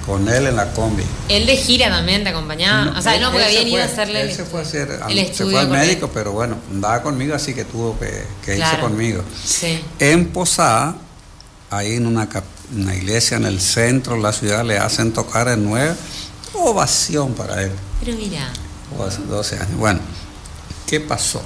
[0.05, 1.03] con él en la combi.
[1.29, 2.97] Él de gira también te acompañaba.
[2.97, 4.63] o sea, él- no, porque él se habían ido a hacerle él se fue a
[4.63, 5.71] hacer, al- el se estudio fue al él.
[5.71, 8.81] médico, pero bueno, andaba conmigo, así que tuvo que, que irse Claro.
[8.83, 9.23] conmigo.
[9.45, 9.79] Sí.
[9.99, 10.95] En Posada,
[11.71, 12.27] ahí en una,
[12.95, 15.95] iglesia en el centro de la ciudad, le hacen tocar en nueve.
[16.53, 17.71] Ovación para él.
[18.03, 18.47] Pero mira,
[18.97, 19.75] o hace 12 años.
[19.77, 19.99] Bueno,
[20.87, 21.41] ¿qué pasó?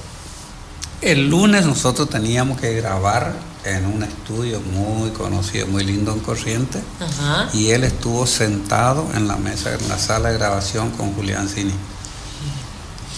[1.02, 3.34] El lunes nosotros teníamos que grabar
[3.66, 7.50] en un estudio muy conocido, muy lindo en Corriente, ajá.
[7.54, 11.74] y él estuvo sentado en la mesa, en la sala de grabación con Julián Cini.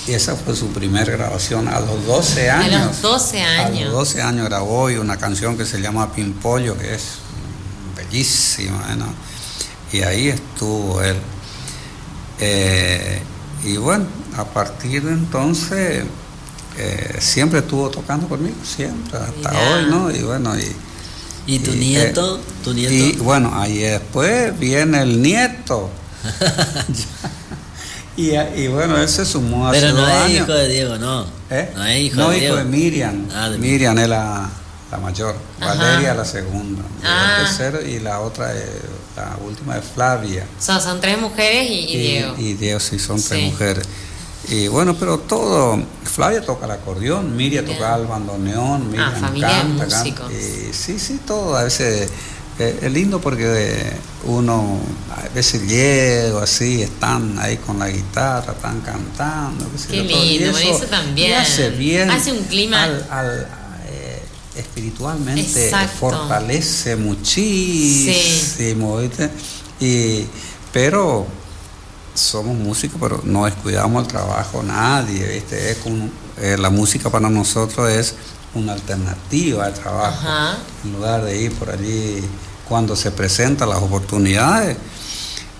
[0.08, 2.86] Y esa fue su primera grabación a los 12 A años.
[2.88, 3.84] los 12 A años.
[3.86, 7.04] los 12 años grabó y una canción que se llama Pimpollo, que es
[7.96, 9.06] bellísima, ¿no?
[9.94, 11.18] Y ahí estuvo él.
[12.40, 13.22] Eh,
[13.64, 14.06] y bueno,
[14.38, 16.04] a partir de entonces
[16.82, 20.10] eh, siempre estuvo tocando conmigo, siempre, hasta hoy, ¿no?
[20.12, 20.72] Y bueno, y,
[21.48, 22.40] ¿Y tu Y, nieto?
[22.64, 22.94] ¿Tu nieto?
[22.94, 25.90] y bueno, ahí después viene el nieto.
[28.18, 30.36] y, y bueno, él se sumó hace Pero no dos es años.
[30.44, 31.26] hijo de Diego, no.
[31.50, 31.72] ¿Eh?
[31.76, 32.56] No es hijo No, de hijo Diego.
[32.58, 33.28] de Miriam.
[33.34, 34.50] Ah, de Miriam es la,
[34.92, 35.36] la mayor.
[35.60, 35.74] Ajá.
[35.76, 36.82] Valeria la segunda.
[36.84, 37.38] Yo Ah.
[37.40, 38.66] el tercero y la otra, es-
[39.16, 40.46] la última es Flavia.
[40.60, 42.36] Son, son tres mujeres y, y Diego.
[42.38, 43.46] Y Diego sí, son tres Sí.
[43.52, 43.86] mujeres.
[44.50, 45.80] Y bueno, pero todo.
[46.04, 47.78] Flavia toca el acordeón, Miriam Bien.
[47.78, 50.34] toca el bandoneón, Miriam familia de canta, canta.
[50.34, 51.56] Y sí, sí, todo.
[51.56, 52.10] A veces
[52.60, 53.94] eh, es lindo porque eh,
[54.26, 54.80] uno,
[55.16, 59.66] a veces llego así, están ahí con la guitarra, están cantando.
[59.72, 59.98] qué sé Qué.
[59.98, 61.30] Y lindo, bueno, eso también.
[61.32, 62.10] y hace bien.
[62.12, 63.48] Hace un clima- al- al,
[63.90, 64.22] eh,
[64.58, 65.98] espiritualmente Exacto.
[66.00, 66.96] fortalece
[67.86, 69.30] muchísimo, ¿viste?
[69.80, 70.26] Y,
[70.74, 71.26] pero
[72.14, 75.72] somos músicos, pero no descuidamos el trabajo nadie, ¿viste?
[75.72, 78.16] Es como- eh, la música para nosotros es
[78.54, 80.28] una alternativa al trabajo.
[80.28, 80.58] Ajá.
[80.84, 82.22] En lugar de ir por allí
[82.68, 84.78] cuando se presentan las oportunidades,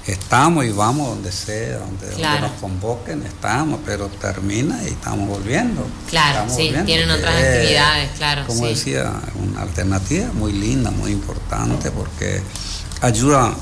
[0.08, 2.48] estamos y vamos donde sea, donde, donde Claro.
[2.48, 5.86] nos convoquen, estamos, pero termina y estamos volviendo.
[6.10, 8.70] Claro, Estamos sí, volviendo, tienen otras es, actividades, claro, Como sí.
[8.70, 9.12] decía,
[9.42, 12.42] una alternativa muy linda, muy importante, porque
[13.02, 13.54] ayuda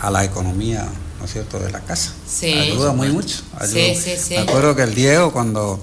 [0.00, 0.86] a la economía,
[1.24, 2.12] ¿no es cierto?, de la casa.
[2.30, 2.52] Sí.
[2.52, 3.36] Ayuda muy mucho.
[3.38, 4.02] Sí, ayuda.
[4.02, 4.34] sí, sí.
[4.34, 5.80] Me acuerdo que el Diego cuando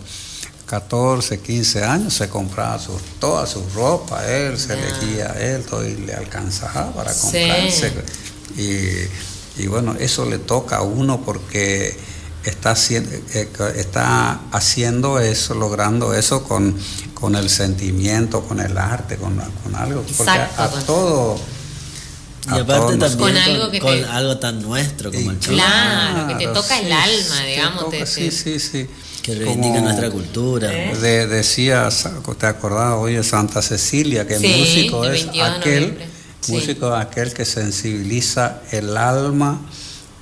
[0.68, 4.76] 14, 15 años se compraba su, toda su ropa, él se Ah.
[4.78, 7.22] elegía él, todo y le alcanzaba para Sí.
[7.24, 7.92] comprarse.
[8.56, 11.98] Y, y bueno, eso le toca a uno porque
[12.44, 16.78] está haciendo, eh, está haciendo eso, logrando eso con,
[17.16, 20.04] con el sentimiento, con el arte, con, con algo.
[20.16, 21.40] Porque a, todo.
[22.48, 25.54] Y aparte también Con algo que con te- algo tan nuestro como y el chiste.
[25.56, 28.88] Claro, que te toca el alma, digamos, toca, te- sí, te- sí, sí.
[29.22, 30.74] Que reivindica Como nuestra cultura.
[30.74, 30.96] ¿Eh?
[30.98, 31.88] de- decía,
[32.40, 34.26] ¿te acordás hoy de Santa Cecilia?
[34.26, 35.98] Que Sí, músico el es 22 de aquel.
[36.42, 36.52] Sí.
[36.54, 39.62] músico es aquel que sensibiliza el alma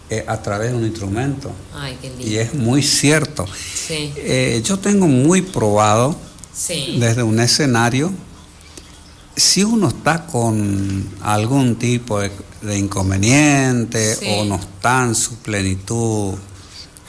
[0.10, 1.52] eh, a través de un instrumento.
[1.74, 2.28] Ay, qué lindo.
[2.28, 3.46] Y es muy cierto.
[3.88, 6.18] Sí, Eh, yo tengo muy probado
[6.54, 6.98] sí.
[7.00, 8.12] desde un escenario,
[9.40, 14.28] si uno está con algún tipo de, de inconveniente Sí.
[14.30, 16.36] o no está en su plenitud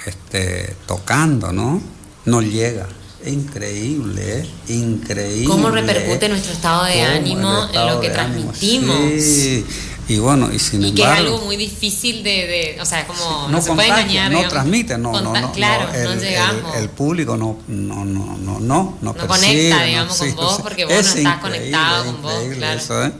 [0.07, 1.81] este, tocando, ¿no?
[2.25, 2.87] No llega.
[3.27, 4.73] Increíble, ¿eh?
[4.73, 5.45] Increíble.
[5.47, 8.97] ¿Cómo repercute nuestro estado de ánimo en lo que transmitimos?
[9.23, 9.64] Sí.
[10.11, 13.20] Y bueno, y sin Y que es algo muy difícil de, de- o sea, como
[13.42, 14.25] no, no se puede engañar.
[14.31, 14.53] no digamos.
[14.53, 16.77] transmite, no, no, Conta- no, Claro, no, el, llegamos.
[16.77, 20.62] el público no, no, no, no, no, no, conecta, percibe, digamos, con vos, sí.
[20.64, 22.81] porque vos no Es estás conectado con vos, claro.
[22.81, 23.12] eso, ¿eh?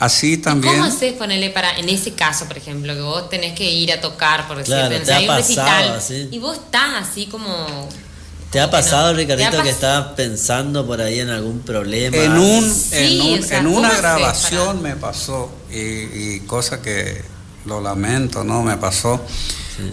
[0.00, 0.74] Así ¿Y también.
[0.74, 4.00] ¿Cómo haces ponerle para, en ese caso, por ejemplo, que vos tenés que ir a
[4.00, 6.28] tocar, por decirte, Claro, te ha hay un pasado recital, así.
[6.32, 7.88] y vos estás así como...
[8.50, 9.18] ¿Te ha pasado, no?
[9.18, 12.16] Ricardito, ¿Te ha que estabas pensando por ahí en algún problema?
[12.16, 16.34] En, un, Sí, en, un- o sea, en ¿cómo una grabación para- me pasó, y,
[16.34, 17.22] y cosa que
[17.66, 18.62] lo lamento, ¿no?
[18.62, 19.20] Me pasó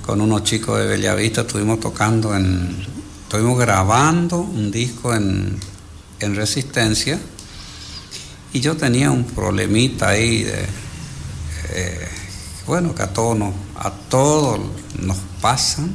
[0.06, 2.86] con unos chicos de Bellavista, estuvimos tocando en.
[3.24, 5.60] Estuvimos grabando un disco en,
[6.20, 7.20] en Resistencia,
[8.54, 10.66] y yo tenía un problemita ahí de.
[11.74, 12.08] eh,
[12.66, 14.60] bueno, que a todos nos, a todos
[15.00, 15.94] nos pasan,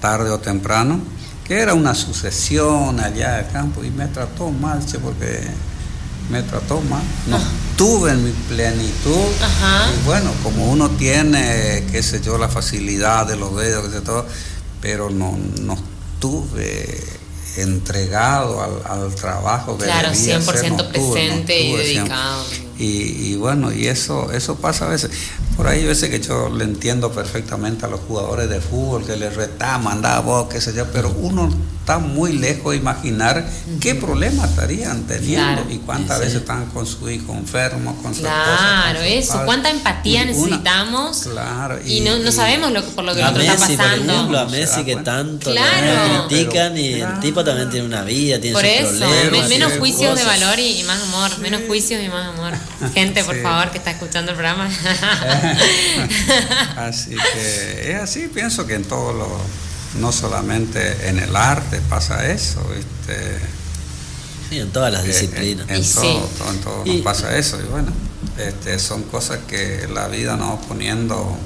[0.00, 1.00] tarde o temprano,
[1.46, 5.48] que era una sucesión allá de campo y me trató mal, che, porque
[6.30, 7.02] me trató mal.
[7.26, 9.28] No estuve en mi plenitud.
[9.42, 9.90] Ajá.
[9.90, 14.00] Y bueno, como uno tiene, qué sé yo, la facilidad de los dedos, qué sé
[14.02, 14.26] todo,
[14.80, 15.78] pero no, no
[16.14, 17.02] estuve
[17.56, 22.44] entregado al, al trabajo que Claro, debía 100% ser, no presente y dedicado.
[22.78, 25.10] Y, y bueno, y eso, eso pasa a veces.
[25.56, 29.16] Por ahí a veces que yo le entiendo perfectamente a los jugadores de fútbol que
[29.16, 31.50] les retaman, da vos, qué sé yo, pero uno
[31.90, 33.44] está muy lejos de imaginar
[33.80, 38.52] qué problemas estarían teniendo y cuántas veces están con su hijo enfermo, con su claro,
[38.52, 38.82] esposa.
[38.82, 41.22] Claro, eso, cuánta empatía necesitamos.
[41.32, 44.04] Claro, y, no, no sabemos lo que, por lo que el otro Messi, está pasando.
[44.04, 46.28] Por ejemplo, a Messi que tanto claro.
[46.28, 49.48] critican y el tipo también tiene una vida, tiene por sus eso, problemas.
[49.48, 50.18] menos juicios cosas.
[50.18, 52.52] de valor y, y, más amor, menos juicios y más amor.
[52.94, 53.40] Gente, por Sí.
[53.42, 54.68] favor, que está escuchando el programa.
[56.76, 59.40] así que es así, pienso que en todo lo,
[59.98, 63.38] no solamente en el arte pasa eso, ¿viste?
[64.48, 65.68] Sí, en todas las Eh, disciplinas.
[65.68, 66.20] En, todo, sí.
[66.38, 67.58] todo, en todo Y- nos pasa eso.
[67.60, 67.92] Y bueno,
[68.38, 71.36] este, son cosas que la vida nos va poniendo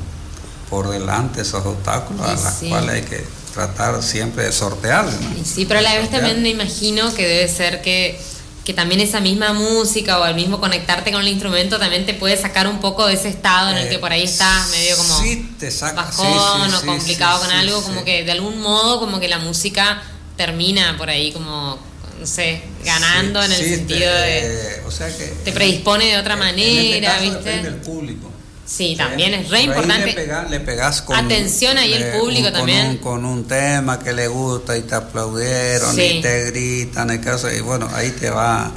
[0.71, 2.69] por delante, esos obstáculos, a Y las sí.
[2.69, 5.05] cuales hay que tratar siempre de sortear.
[5.07, 5.39] ¿no?
[5.39, 8.21] Y sí, pero a la vez también me imagino que debe ser que,
[8.65, 12.37] que también esa misma música o el mismo conectarte con el instrumento también te puede
[12.37, 15.51] sacar un poco de ese estado en el que por ahí estás medio como Sí,
[15.59, 16.11] te saca.
[16.11, 19.39] sí, bajón sí, o complicado con algo, como que de algún modo como que la
[19.39, 20.03] música
[20.37, 21.79] termina por ahí como,
[22.19, 24.83] no sé, ganando en el sentido te- de...
[24.87, 27.39] o sea que te predispone de otra en- en manera, este caso ¿viste?
[27.51, 28.31] depende del público.
[28.67, 30.07] Sí, también es re Por importante.
[30.07, 31.17] Le, pega- le pegas con.
[31.17, 32.87] Atención ahí el público con también.
[32.89, 36.03] Un, con un tema que le gusta y te aplaudieron Sí.
[36.03, 38.71] y te gritan y, caso, y bueno, ahí te va,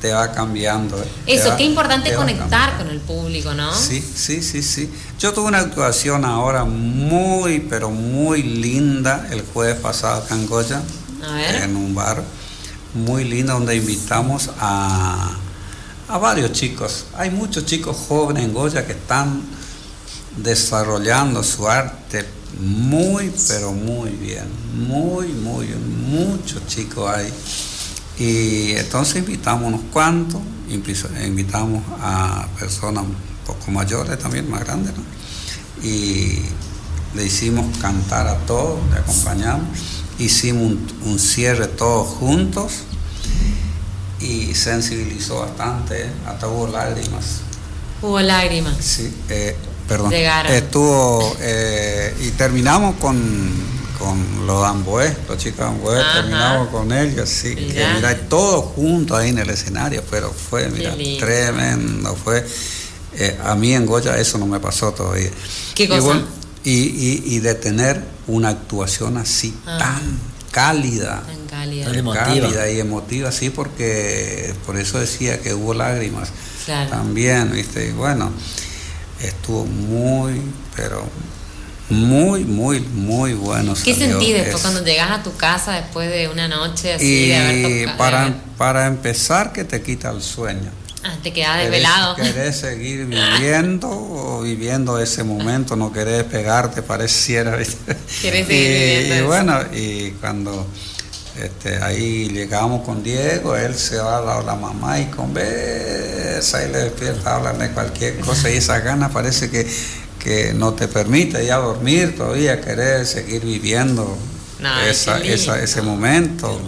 [0.00, 0.96] te va cambiando.
[1.02, 1.06] eh.
[1.26, 3.74] Eso, va- qué importante conectar con el público, ¿no?
[3.74, 4.88] Sí, sí, sí, sí.
[5.18, 10.82] Yo tuve una actuación ahora muy, pero muy linda el jueves pasado acá en Goya,
[11.62, 12.22] en un bar
[12.94, 15.36] muy linda donde invitamos a,
[16.12, 17.06] a varios chicos.
[17.16, 19.40] Hay muchos chicos jóvenes en Goya que están
[20.36, 22.26] desarrollando su arte
[22.60, 24.44] muy, pero muy bien.
[24.74, 25.68] Muy, muy.
[25.68, 27.32] Muchos chicos hay.
[28.18, 35.02] Y entonces invitamos unos cuantos, invitamos a personas un poco mayores también, más grandes, ¿no?
[35.82, 36.40] Y
[37.14, 39.66] le hicimos cantar a todos, le acompañamos,
[40.18, 42.82] hicimos un, un cierre todos juntos
[44.22, 46.10] y sensibilizó bastante, ¿eh?
[46.26, 47.40] hasta hubo lágrimas.
[48.00, 48.74] Hubo lágrimas.
[48.80, 49.56] Sí, eh,
[49.88, 50.10] perdón.
[50.10, 50.52] Llegaron.
[50.52, 53.18] Estuvo eh, y terminamos con,
[53.98, 59.30] con los Amboé, los chicos Amboé, terminamos con ellos, sí, que mira, todos juntos ahí
[59.30, 62.44] en el escenario, pero fue, mira, tremendo, fue.
[63.14, 65.30] eh, a mí en Goya eso no me pasó todavía.
[65.74, 66.00] ¿Qué Y cosa?
[66.00, 66.22] bueno,
[66.64, 69.78] Y, y- y de tener una actuación así Ah.
[69.78, 70.02] tan
[70.52, 71.84] cálida, Tan cálida.
[71.86, 72.24] Tan emotiva.
[72.24, 76.30] cálida y emotiva, sí, porque por eso decía que hubo lágrimas
[76.64, 76.90] Claro.
[76.90, 77.88] también, ¿viste?
[77.88, 78.32] Y bueno,
[79.20, 80.40] estuvo muy,
[80.74, 81.04] pero
[81.90, 83.74] muy, muy, muy bueno.
[83.84, 87.56] ¿Qué sentís después cuando llegas a tu casa después de una noche así de haber
[87.56, 87.98] Y tocado?
[87.98, 90.70] para, para empezar, que te quita el sueño.
[91.04, 92.14] Ah, te Querés- desvelado.
[92.14, 97.56] Querés seguir viviendo o viviendo ese momento, no querés pegarte, pareciera.
[97.56, 97.96] ¿viste?
[98.22, 99.26] Querés seguir y, viviendo y eso.
[99.26, 100.64] bueno, y cuando
[101.40, 106.70] este, ahí llegamos con Diego, él se va a la, la mamá y conversa y
[106.72, 109.66] le despierta, hablan de cualquier cosa y esa gana parece que,
[110.18, 114.16] que no te permite ya dormir todavía, querer seguir viviendo
[114.60, 114.80] No,
[115.34, 116.60] esa- ese momento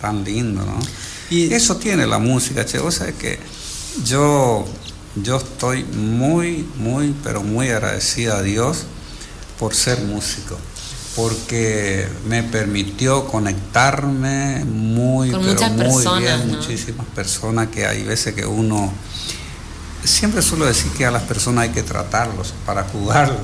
[0.00, 0.78] tan lindo, ¿no?
[1.30, 2.78] Y- Eso tiene la música, che.
[2.78, 3.38] O sea que
[4.04, 4.64] yo,
[5.16, 8.84] yo estoy muy, muy, pero muy agradecida a Dios
[9.58, 10.56] por ser músico,
[11.16, 16.56] porque me permitió conectarme muy, Con pero muchas muy personas, bien, ¿no?
[16.58, 18.92] muchísimas personas que hay veces que uno
[20.04, 23.38] siempre suelo decir que a las personas hay que tratarlos para jugarlos.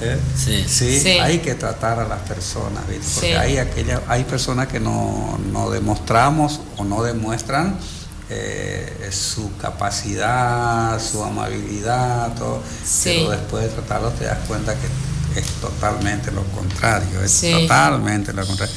[0.00, 0.18] ¿eh?
[0.36, 0.64] Sí.
[0.68, 1.08] Sí, Sí.
[1.10, 3.06] hay que tratar a las personas, ¿viste?
[3.14, 3.32] porque Sí.
[3.34, 7.78] hay aquella, hay personas que no, no demostramos o no demuestran
[8.28, 12.60] eh, su capacidad, su amabilidad, todo,
[13.04, 14.88] pero después de tratarlos te das cuenta que
[15.36, 17.52] es totalmente lo contrario, es Sí.
[17.52, 18.74] totalmente lo contrario.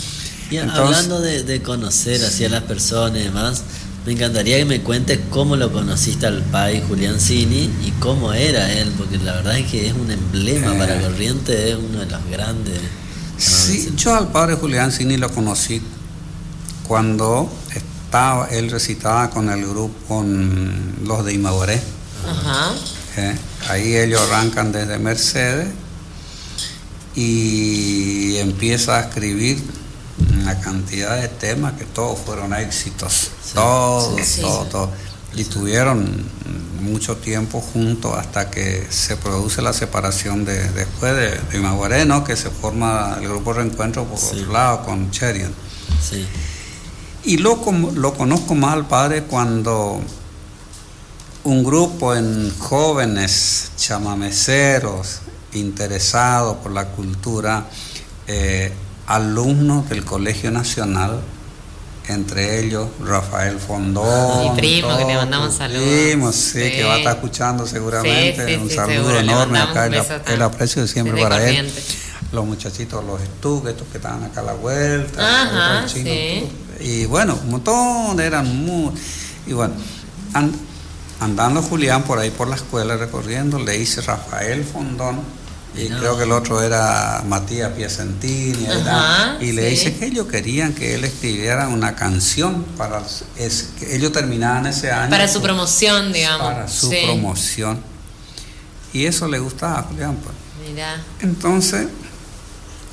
[0.50, 3.64] Y Entonces- hablando de, de conocer así a las personas y demás,
[4.06, 8.72] me encantaría que me cuentes cómo lo conociste al pai Julián Cini y cómo era
[8.72, 10.78] él, porque la verdad es que es un emblema Eh.
[10.80, 12.80] para Corriente, es uno de los grandes.
[13.38, 15.82] Sí, yo al padre Julián Cini lo conocí
[16.88, 21.82] cuando estaba, él recitaba con el grupo, con los de Imaboré.
[22.28, 22.72] Ajá.
[23.18, 23.36] ¿eh?
[23.70, 25.68] Ahí ellos arrancan desde Mercedes
[27.18, 29.60] y empieza a escribir
[30.40, 33.32] una cantidad de temas que todos fueron éxitos.
[33.56, 34.42] todos, sí, sí.
[34.42, 34.90] todos, todos.
[35.34, 36.08] Y tuvieron
[36.80, 42.24] mucho tiempo juntos hasta que se produce la separación de, después de, de Imaguaré, ¿no?
[42.24, 45.52] que se forma el grupo Reencuentro por otro lado con Cherian.
[46.08, 46.24] Sí,
[47.24, 47.60] Y lo,
[47.96, 50.00] lo conozco más al padre cuando
[51.46, 55.22] un grupo en jóvenes chamameceros
[55.60, 57.66] interesados por la cultura
[58.28, 58.72] eh,
[59.08, 61.20] alumnos del Colegio Nacional,
[62.08, 64.52] entre ellos Rafael Fondón.
[64.54, 65.84] Mi primo, que le mandamos saludos.
[65.84, 66.72] primos, sí, Sí.
[66.72, 68.46] que va a estar escuchando seguramente.
[68.46, 71.72] Sí, sí, un saludo enorme acá, el, aprecio de siempre para él.
[72.32, 75.20] Los muchachitos, los estuques, estos que estaban acá a la vuelta.
[75.44, 76.50] Ajá, los chinos.
[76.82, 78.92] Y bueno, un montón, eran muy.
[79.46, 79.74] Y bueno,
[80.34, 80.54] and-
[81.22, 85.20] andando Julián por ahí por la escuela recorriendo, le hice Rafael Fondón.
[85.76, 86.00] Y No.
[86.00, 88.66] creo que el otro era Matías Piacentini.
[88.68, 89.70] Ajá, y le sí.
[89.70, 93.02] dice que ellos querían que él escribiera una canción para.
[93.38, 95.10] es- que ellos terminaban ese año.
[95.12, 96.48] Para su promoción, digamos.
[96.48, 96.98] Para su Sí.
[97.06, 97.80] promoción.
[98.94, 100.16] Y eso le gustaba a Julián.
[100.24, 100.36] pues.
[100.68, 101.02] Mirá.
[101.22, 101.88] Entonces,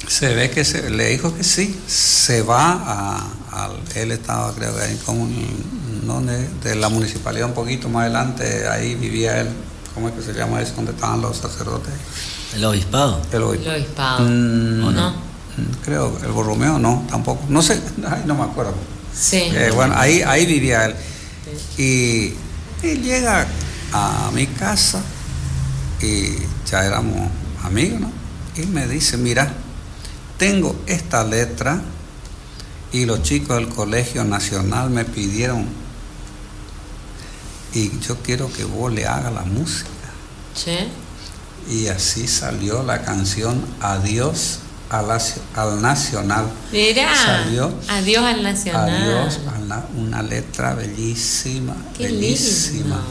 [0.07, 4.83] se ve que se, le dijo que sí, se va a, él estaba creo que
[4.83, 5.27] ahí como
[6.03, 9.49] donde, de la municipalidad un poquito más adelante, ahí vivía él,
[9.95, 10.75] ¿cómo es que se llama eso?
[10.77, 11.93] Donde estaban los sacerdotes.
[12.55, 13.21] El obispado.
[13.33, 14.21] El obispado.
[14.29, 15.11] Mm, ¿O no?
[15.11, 17.45] mm, Creo, el Borromeo no, tampoco.
[17.49, 17.75] No sé,
[18.09, 18.75] ay, no me acuerdo.
[19.13, 19.37] Sí.
[19.53, 20.95] Eh, bueno, ahí, ahí vivía él.
[21.79, 22.33] Y
[22.87, 23.47] él llega
[23.93, 25.01] a mi casa
[26.01, 26.37] y
[26.69, 27.29] ya éramos
[27.63, 28.13] amigos, ¿no?
[28.57, 29.53] Y me dice, mira,
[30.39, 31.81] tengo esta letra
[32.93, 35.67] y los chicos del Colegio Nacional me pidieron
[37.73, 39.89] y yo quiero que vos le hagas la música.
[40.55, 40.89] Che.
[41.71, 44.59] Y así salió la canción Adiós
[44.91, 46.47] al Nacional.
[46.71, 47.17] Mirá.
[47.17, 47.73] Salió.
[47.89, 48.91] Adiós al Nacional.
[48.91, 52.97] Adiós, a la- una letra bellísima, Qué bellísima.
[52.97, 53.03] lindo.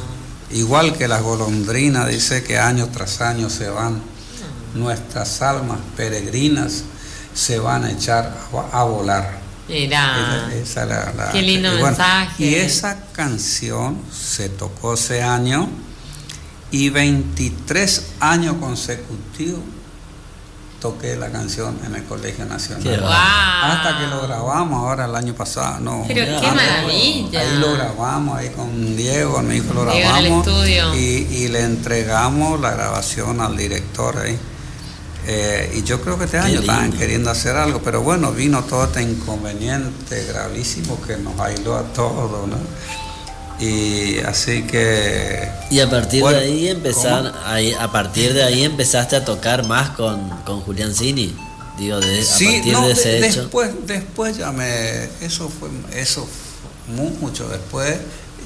[0.51, 4.77] Igual que las golondrinas, dice que año tras año se van, Ah.
[4.77, 6.83] nuestras almas peregrinas
[7.33, 8.31] se van a echar
[8.71, 9.39] a, a volar.
[9.67, 10.49] Mirá.
[10.53, 12.45] Esa- la- Qué lindo y bueno, mensaje.
[12.45, 15.69] Y esa canción se tocó ese año
[16.73, 19.61] y 23 años consecutivos
[20.81, 22.99] toqué la canción en el Colegio Nacional.
[22.99, 23.09] Wow.
[23.09, 26.03] Hasta que lo grabamos ahora el año pasado, no.
[26.07, 27.39] Pero qué maravilla.
[27.41, 30.47] Ahí lo grabamos, ahí con Diego, mi hijo lo grabamos.
[30.47, 30.95] estudio.
[30.95, 34.37] Y, y le entregamos la grabación al director ahí.
[35.27, 38.85] Eh, y yo creo que este año estaban queriendo hacer algo, pero bueno, vino todo
[38.85, 42.57] este inconveniente gravísimo que nos aisló a todos, ¿no?
[43.63, 48.63] Y así que Y a partir Bueno, de ahí empezar, ahí, a partir de ahí
[48.63, 51.33] empezaste a tocar más con, con Julián Cini.
[51.77, 53.41] Digo, de, a partir no, de ese de- hecho.
[53.43, 56.27] después, después ya me, eso fue, eso
[57.19, 57.95] mucho después,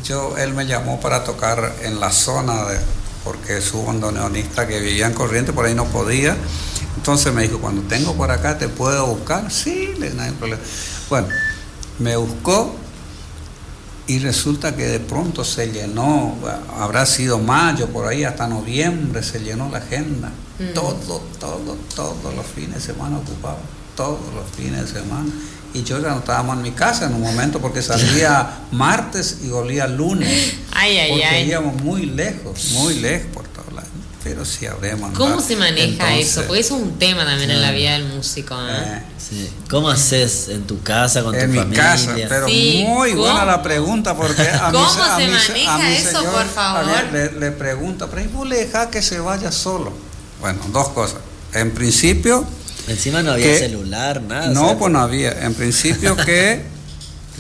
[0.05, 2.78] yo, él me llamó para tocar en la zona de,
[3.26, 6.38] porque su bandoneonista que vivía en Corriente por ahí no podía,
[6.95, 10.61] entonces me dijo, cuando tengo por acá te puedo buscar, sí, le- no hay problema.
[11.09, 11.28] Bueno,
[11.99, 12.74] me buscó
[14.07, 16.35] y resulta que de pronto se llenó,
[16.79, 20.29] habrá sido mayo, por ahí hasta noviembre se llenó la agenda.
[20.59, 20.73] Mm.
[20.73, 23.59] Todo, todo, todos los fines de semana ocupado,
[23.95, 25.29] todos los fines de semana.
[25.73, 29.49] Y yo ya no estábamos en mi casa en un momento porque salía martes y
[29.49, 30.53] volvía lunes.
[30.71, 31.49] Ay, ay, porque ay.
[31.49, 33.43] íbamos muy lejos, muy lejos.
[34.24, 36.43] Pero sí habremos ¿Cómo se maneja Entonces, eso?
[36.45, 38.55] Porque eso es un tema también en la vida del músico.
[38.55, 38.72] ¿eh?
[38.74, 39.49] eh, Sí.
[39.70, 41.84] ¿Cómo haces en tu casa, con en tu mi familia?
[41.84, 43.24] casa, pero Sí, muy ¿cómo?
[43.24, 46.34] buena la pregunta porque a ¿Cómo mi, a se mi- maneja a mi eso, señor
[46.34, 46.86] por favor?
[47.13, 49.93] Le, le pregunta, pero ¿y vos le dejás que se vaya solo?
[50.41, 51.20] Bueno, dos cosas.
[51.53, 52.45] En principio,
[52.88, 54.47] Encima no había celular, nada.
[54.47, 55.32] no, o sea, pues no había.
[55.45, 56.61] En principio que...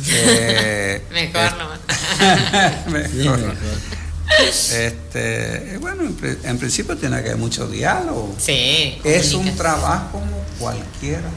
[0.09, 1.79] eh, Mejor eh, nomás.
[3.11, 3.37] sí, mejor.
[3.39, 3.55] mejor.
[4.39, 8.35] Este, bueno, en, pri- en principio tiene que haber mucho diálogo.
[8.37, 8.97] Sí.
[9.03, 11.29] Es un trabajo como cualquiera.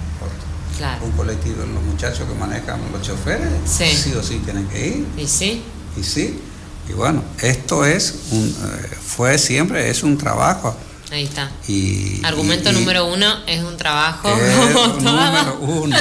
[0.78, 1.04] Claro.
[1.04, 3.84] Un colectivo, los muchachos que manejan los choferes, Sí.
[3.94, 5.06] sí o sí tienen que ir.
[5.18, 5.62] ¿Y sí?
[5.98, 6.40] Y sí,
[6.88, 10.74] y bueno, esto es un, eh, fue siempre, es un trabajo.
[11.10, 11.50] Ahí está.
[11.66, 14.28] Y, Argumento y- número uno es un trabajo.
[14.36, 15.96] es número uno.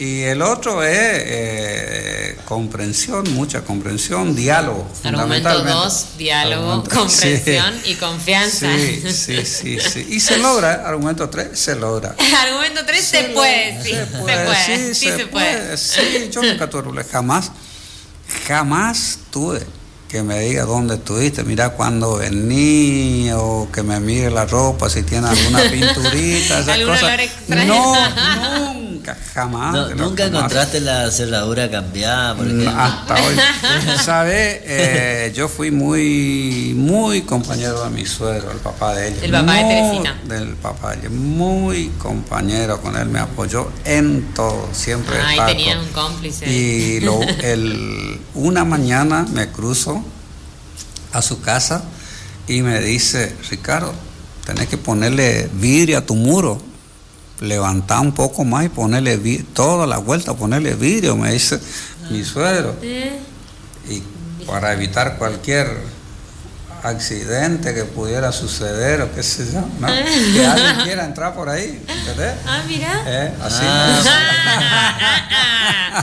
[0.00, 4.88] Y el otro es eh, comprensión, mucha comprensión, diálogo.
[5.04, 7.90] Argumento dos, diálogo, Argumento- comprensión sí.
[7.92, 8.66] y confianza.
[8.76, 10.06] Sí, sí, sí, sí.
[10.10, 12.16] Y se logra, argumento tres, se logra.
[12.42, 13.90] Argumento tres se, puede, sí.
[13.90, 15.76] Se puede, sí, se, puede.
[15.76, 17.52] Sí, yo nunca tuve problemas, jamás,
[18.48, 19.60] jamás tuve
[20.10, 25.04] que me diga dónde estuviste, mira cuándo vení, o que me mire la ropa, si
[25.04, 27.30] tiene alguna pinturita, esas ¿Algún cosas.
[27.48, 27.94] No,
[28.74, 28.89] nunca,
[29.34, 29.72] jamás.
[29.74, 30.38] No, ¿Nunca jamás.
[30.40, 32.70] encontraste la cerradura cambiada, por ejemplo?
[32.70, 33.36] Hasta hoy.
[34.04, 34.62] ¿Sabe?
[34.64, 39.16] Eh, yo fui muy, muy compañero de mi suegro, el papá de ella.
[39.24, 40.14] El papá de Teresita.
[40.26, 41.10] Del papá de ella.
[41.10, 45.18] Muy compañero con él, me apoyó en todo, siempre.
[45.20, 45.50] Ahí Paco.
[45.52, 46.50] tenía un cómplice.
[46.50, 50.04] Y lo- el, una mañana me cruzo
[51.12, 51.82] a su casa
[52.46, 53.92] y me dice, Ricardo,
[54.46, 56.60] tenés que ponerle vidrio a tu muro.
[57.40, 61.58] Levantar un poco más y ponerle toda la vuelta, ponerle vidrio, me dice
[62.10, 62.74] mi suegro.
[62.82, 64.02] Y
[64.46, 65.68] para evitar cualquier
[66.82, 69.86] accidente que pudiera suceder o qué sé yo, ¿no?
[70.34, 72.34] que alguien quiera entrar por ahí, ¿entendés?
[72.46, 73.02] Ah, mira.
[73.06, 74.00] Eh, Así Ah.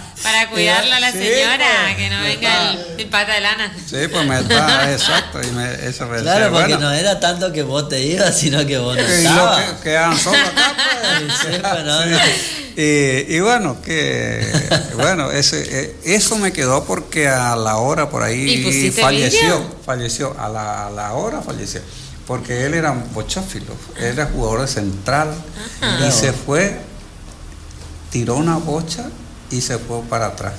[0.24, 1.96] Para cuidarla a la Sí, señora, pues.
[1.96, 3.72] que no venga el, el pata de lana.
[3.86, 7.20] Sí, pues me está, exacto, y me, eso me Claro, decía, porque bueno, no era
[7.20, 9.64] tanto que vos te ibas, sino que vos no y lo estabas.
[9.64, 11.34] que quedan solo acá, pues.
[11.40, 12.10] Sí, no, Sí.
[12.10, 12.20] no.
[12.80, 14.46] Y, y bueno, que
[14.98, 20.36] bueno, ese, eh, eso me quedó porque a la hora por ¿Y ahí falleció, falleció,
[20.40, 21.82] a la, a la hora falleció,
[22.28, 25.30] porque él era un bochófilo, él era jugador de central
[25.82, 26.08] Ajá.
[26.08, 26.80] y se fue,
[28.12, 29.10] tiró una bocha
[29.50, 30.54] y se fue para atrás.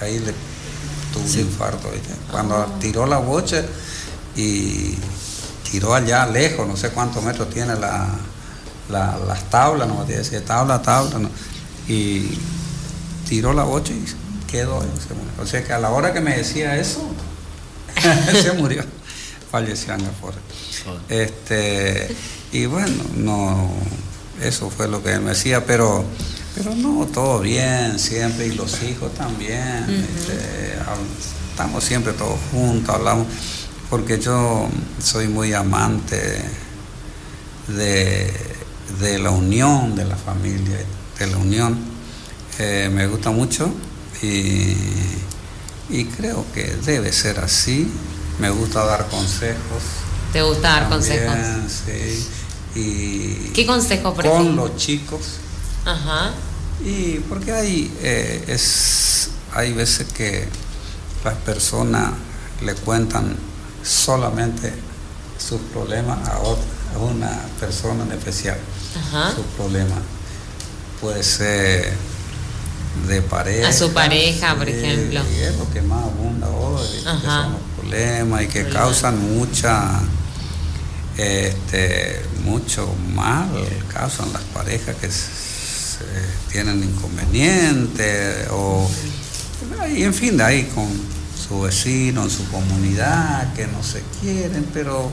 [0.00, 0.32] Ahí le
[1.12, 1.40] tuvo Sí.
[1.40, 1.90] un infarto.
[1.90, 2.14] ¿viste?
[2.30, 3.64] Cuando tiró la bocha
[4.36, 4.94] y
[5.68, 8.06] tiró allá lejos, no sé cuántos metros tiene la,
[8.88, 11.30] la- las tablas, no me decir tabla, tabla, no.
[11.88, 12.28] Y
[13.28, 14.04] tiró la bocha y
[14.46, 15.30] quedó ahí, se murió.
[15.42, 17.08] O sea que a la hora que me decía eso,
[18.42, 18.84] se murió,
[19.50, 20.36] falleció en el foro.
[21.08, 22.14] Este,
[22.52, 23.70] y bueno, no,
[24.42, 26.04] eso fue lo que él me decía, pero,
[26.54, 30.74] pero no, todo bien, siempre, y los hijos también, este,
[31.50, 33.26] estamos siempre todos juntos, hablamos,
[33.90, 34.68] porque yo
[35.02, 36.42] soy muy amante
[37.68, 38.32] de,
[39.00, 40.78] de la unión de la familia,
[41.18, 41.76] de la unión,
[42.60, 43.70] Eh, me gusta mucho
[44.20, 44.74] y,
[45.90, 47.88] y creo que debe ser así,
[48.40, 49.82] me gusta dar consejos.
[50.32, 51.72] ¿Te gusta dar También, consejos?
[51.86, 52.28] Sí.
[52.74, 54.66] Y ¿Qué consejos, por con ejemplo?
[54.66, 55.20] los chicos.
[55.84, 56.32] Ajá.
[56.84, 60.48] Y porque hay, eh, es, hay veces que
[61.24, 62.10] las personas
[62.64, 63.36] le cuentan
[63.84, 64.72] solamente
[65.38, 66.64] sus problemas a, otra,
[66.96, 68.58] a una persona en especial.
[68.98, 69.32] Ajá.
[69.32, 70.00] Sus problemas.
[71.00, 71.92] Puede ser
[73.08, 73.68] de pareja.
[73.68, 75.22] A su pareja, por ejemplo.
[75.36, 80.00] Y es lo que más abunda hoy, que son los problemas y que causan mucha
[81.16, 83.48] este, mucho mal
[83.92, 85.98] causan las parejas que se-
[86.52, 88.88] tienen inconvenientes o
[89.92, 90.86] y en fin de ahí con
[91.48, 95.10] su vecino en su comunidad que no se quieren pero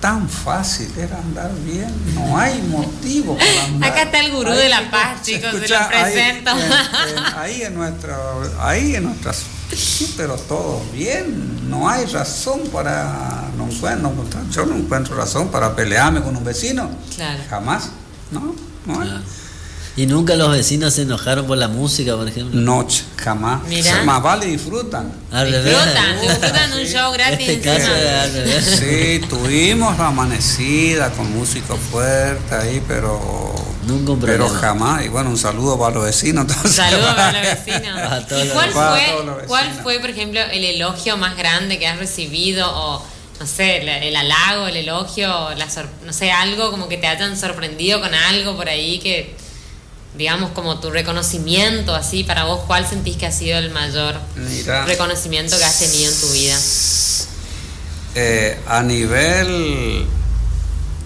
[0.00, 4.58] tan fácil era andar bien no hay motivo para andar Acá está el gurú Ahí
[4.58, 6.50] de La Paz, chicos, se lo ahí, presento.
[6.52, 6.58] en-
[7.18, 8.14] en- ahí en nuestro
[8.60, 9.42] ahí en nuestras
[9.74, 15.16] sí, pero todo bien no hay razón para no encuentro, no encuentro- yo no encuentro
[15.16, 17.42] razón para pelearme con un vecino Claro.
[17.50, 17.90] jamás
[18.30, 18.54] no
[18.86, 19.24] no hay Claro.
[19.98, 22.60] Y nunca los vecinos se enojaron por la música, por ejemplo.
[22.60, 24.02] noche jamás Mira.
[24.04, 25.74] más vale disfrutan Al revés.
[25.76, 28.64] Disfrutan, disfrutan un show gratis Este caso al revés.
[28.78, 33.54] sí tuvimos la amanecida con música fuerte ahí pero
[33.86, 36.72] Nunca un pero jamás y bueno un saludo para los vecinos entonces.
[36.76, 38.00] Saludos para los vecinos.
[38.00, 38.70] Para todos ¿Y los cuál.
[38.72, 39.82] Para fue, todos los cuál vecinos.
[39.82, 43.02] fue, por ejemplo, el elogio más grande que has recibido o
[43.40, 47.06] no sé, el, el halago, el elogio, la sor- no sé, algo como que te
[47.06, 49.34] hayan sorprendido con algo por ahí que
[50.16, 54.84] digamos como tu reconocimiento así para vos, ¿cuál sentís que ha sido el mayor Mira.
[54.86, 56.56] reconocimiento que has tenido en tu vida?
[58.14, 60.06] Eh, a nivel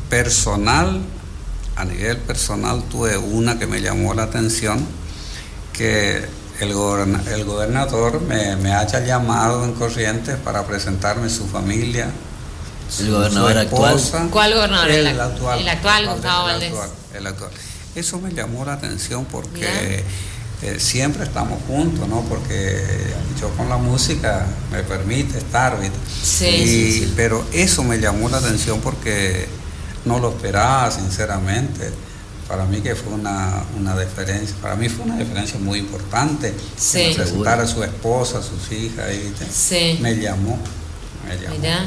[0.08, 1.00] personal,
[1.76, 4.86] a nivel personal tuve una que me llamó la atención,
[5.72, 6.24] que
[6.60, 12.10] el, goberna- el gobernador me, me haya llamado en Corrientes para presentarme su familia.
[13.00, 13.98] El gobernador actual.
[14.30, 14.90] ¿Cuál gobernador?
[14.90, 15.58] El, El ac- actual.
[15.60, 16.68] el actual, Gustavo el Valdés.
[16.72, 17.50] actual, el actual.
[17.94, 20.02] Eso me llamó la atención porque
[20.62, 22.22] eh, siempre estamos juntos, ¿no?
[22.22, 22.82] Porque
[23.40, 25.96] yo con la música me permite estar, ¿viste?
[26.24, 27.12] Sí, Y- sí, sí.
[27.16, 29.46] Pero eso me llamó la atención porque
[30.04, 31.90] no lo esperaba, sinceramente.
[32.48, 36.54] Para mí que fue una, una diferencia, para mí fue una diferencia muy importante.
[36.76, 37.12] Sí.
[37.14, 39.46] Presentara a su esposa, a sus hijas, ¿viste?
[39.50, 39.98] Sí.
[40.02, 40.58] Me llamó,
[41.26, 41.56] me llamó.
[41.58, 41.86] Mirá.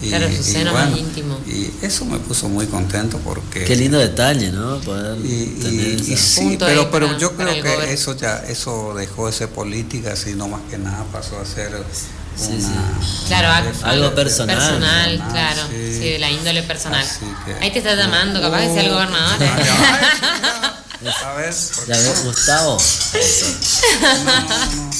[0.00, 1.38] Claro, su seno más íntimo.
[1.46, 3.64] Y eso me puso muy contento porque...
[3.64, 4.78] Qué lindo detalle, ¿no?
[4.80, 8.14] Poder Y, y- tener y sí, Punto pero, pero para- yo creo que gober- eso
[8.14, 11.70] ya eso dejó de ser política, sino más que nada pasó a ser
[12.38, 13.24] Sí, una, sí.
[13.28, 14.54] Claro, una algo personal.
[14.56, 15.62] Personal, personal, claro.
[15.70, 15.92] sí.
[15.94, 17.06] Sí, de la índole personal.
[17.46, 19.42] Que- Ahí te está llamando, capaz que sea el gobernador.
[19.42, 19.50] ¿eh?
[19.56, 19.64] Ay,
[21.06, 22.24] ay, a ver, ¿por qué Ya ves?
[22.24, 22.76] Gustavo.
[24.02, 24.90] No, no,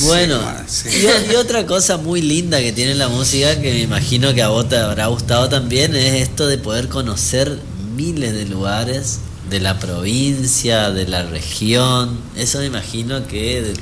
[0.00, 0.88] Bueno, Sí,
[1.30, 4.68] y, otra cosa muy linda que tiene la música, que me imagino que a vos
[4.68, 7.58] te habrá gustado también, es esto de poder conocer
[7.96, 9.18] miles de lugares
[9.50, 12.18] de la provincia, de la región.
[12.36, 13.74] Eso me imagino que,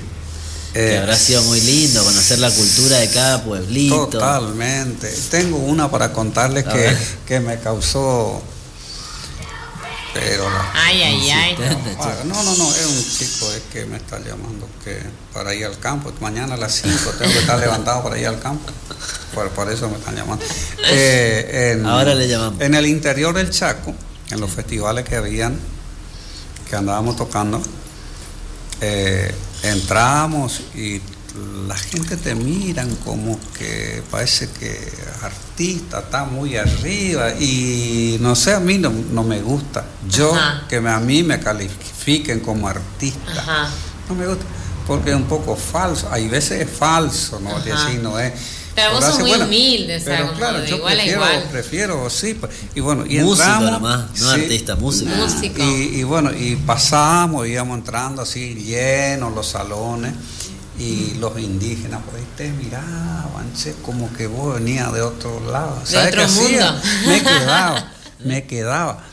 [0.72, 4.08] que Eh, habrá sido muy lindo, conocer la cultura de cada pueblito.
[4.08, 5.12] Totalmente.
[5.30, 6.96] Tengo una para contarles que,
[7.26, 8.42] que me causó
[10.20, 11.56] pero la- Ay, ay, ay.
[12.00, 15.00] Ah, No, no, no, es un chico es que me está llamando que
[15.32, 16.12] para ir al campo.
[16.20, 18.72] Mañana a las 5 tengo que estar levantado para ir al campo.
[19.34, 20.44] Por, por eso me están llamando.
[20.88, 22.60] Eh, en- Ahora le llamamos.
[22.60, 23.94] En el interior del Chaco,
[24.30, 25.58] en los festivales que habían,
[26.68, 27.62] que andábamos tocando,
[28.80, 31.00] eh, entramos y
[31.66, 34.90] la gente te miran como que parece que
[35.60, 39.86] artista está muy arriba y no sé, a mí no, no me gusta.
[40.06, 40.64] Yo, Ajá.
[40.68, 43.70] que me- a mí me califiquen como artista, Ajá.
[44.06, 44.44] no me gusta,
[44.86, 47.58] porque es un poco falso, hay veces es falso, ¿no?
[47.60, 48.34] Decir, no es.
[48.74, 51.48] Pero vos sos así, muy humilde, o sea, pero claro, yo igual prefiero, igual.
[51.50, 55.10] prefiero, sí, pues, y bueno, y Músico entramos, nomás, no artista, músico.
[55.16, 55.62] Músico.
[55.62, 60.12] y, y bueno, y pasamos, íbamos entrando así llenos los salones
[60.78, 65.80] y los indígenas por ahí te miraban, che, como que vos venías de otro lado.
[65.84, 66.80] ¿Sabes qué hacía?
[67.06, 67.92] Me quedaba,
[68.24, 69.04] me quedaba.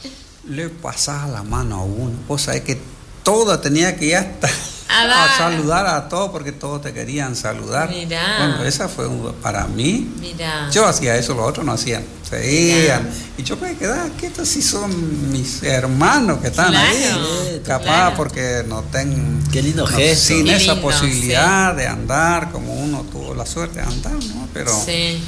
[0.49, 2.18] Le pasaba la mano a uno.
[2.28, 2.80] Vos sabés que
[3.24, 4.49] toda tenía que ir hasta
[4.90, 5.38] A a, dar.
[5.38, 7.90] saludar a todos porque todos te querían saludar.
[7.90, 8.38] Mirá.
[8.40, 10.70] Bueno, esa fue un- para mí Mira.
[10.72, 12.04] yo hacía eso, los otros no hacían.
[12.30, 13.10] Se iban.
[13.38, 17.62] Y yo me quedaba, que estos sí son mis hermanos que están Claro, ahí.
[17.66, 18.16] Capaz claro.
[18.18, 19.40] porque no tengo.
[19.52, 20.26] Qué lindo gesto.
[20.34, 24.48] Sin Qué esa lindo, posibilidad de andar como uno tuvo la suerte de andar, ¿no?
[24.54, 25.24] Pero Sí.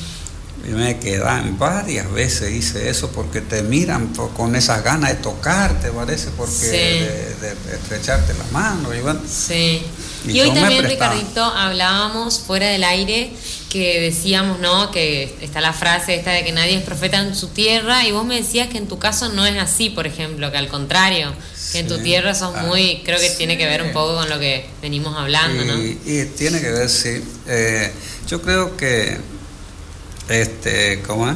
[0.70, 5.90] Me quedaba, varias veces hice eso porque te miran por- con esas ganas de tocarte,
[5.92, 6.68] parece, porque Sí.
[6.72, 8.94] de, de estrecharte la mano.
[8.94, 9.82] Y bueno, Sí.
[10.28, 10.84] Y Y hoy también.
[10.86, 13.32] Ricardito, hablábamos fuera del aire
[13.70, 14.90] que decíamos, ¿no?
[14.90, 18.26] Que está la frase esta de que nadie es profeta en su tierra y vos
[18.26, 21.32] me decías que en tu caso no es así, por ejemplo, que al contrario,
[21.74, 24.28] que en tu tierra sos Ah, muy, creo que tiene que ver un poco con
[24.30, 25.78] lo que venimos hablando, ¿no?
[25.78, 27.22] Y, y tiene que ver, sí.
[27.48, 27.92] Eh,
[28.28, 29.20] yo creo que,
[30.30, 31.36] este, ¿cómo es?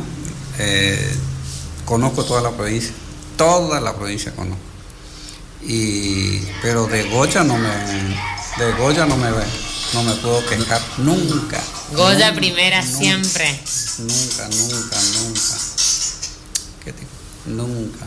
[0.59, 1.15] Eh,
[1.85, 2.91] conozco toda la provincia,
[3.37, 4.61] toda la provincia conozco.
[5.61, 9.29] Y, pero de Goya no me, de Goya no me,
[9.93, 11.61] no me puedo quejar nunca.
[11.91, 13.59] Goya Nunca, primera nunca, siempre.
[13.99, 15.55] Nunca, nunca, nunca.
[16.83, 17.11] ¿Qué tipo?
[17.47, 18.05] Nunca.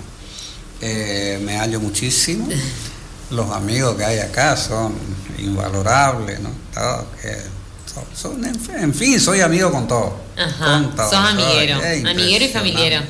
[0.80, 2.48] Eh, me hallo muchísimo.
[3.30, 4.94] Los amigos que hay acá son
[5.38, 6.50] invalorables, ¿no?
[6.74, 7.61] Todo, que
[7.94, 8.44] son, son-
[8.76, 10.12] en, fin, soy amigo con todos.
[10.36, 13.02] Ajá, Con todos, sos amiguero, soy- es amiguero y familiero.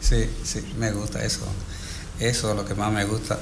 [0.00, 1.40] Sí, sí, me gusta eso.
[2.20, 3.38] Eso es lo que más me gusta.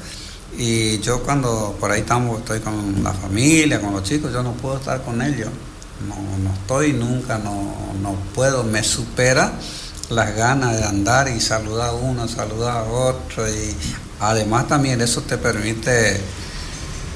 [0.59, 4.53] Y yo cuando por ahí estamos, estoy con la familia, con los chicos, yo no
[4.53, 5.51] puedo estar con ellos.
[6.09, 9.53] No, no estoy nunca, no, no puedo, me supera
[10.11, 13.49] las ganas de andar y saludar a uno, saludar a otro.
[13.49, 13.75] Y
[14.21, 16.21] además también eso te permite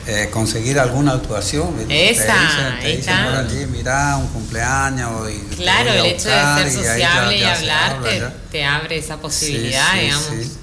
[0.06, 1.74] eh, conseguir alguna actuación.
[1.88, 5.30] Esa, te dicen, dicen allí, mira, un cumpleaños.
[5.30, 9.92] Y Claro, el hecho de buscar", ser sociable y hablar habla, te, abre esa posibilidad,
[9.92, 10.26] Sí, sí, digamos.
[10.42, 10.56] sí.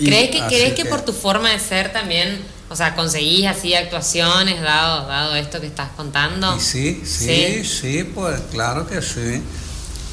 [0.00, 3.46] Y- ¿Crees que, crees que que- por tu forma de ser también, o sea, conseguís
[3.46, 6.58] así actuaciones dado, dado esto que estás contando?
[6.58, 9.42] Sí, sí, sí, pues claro que sí,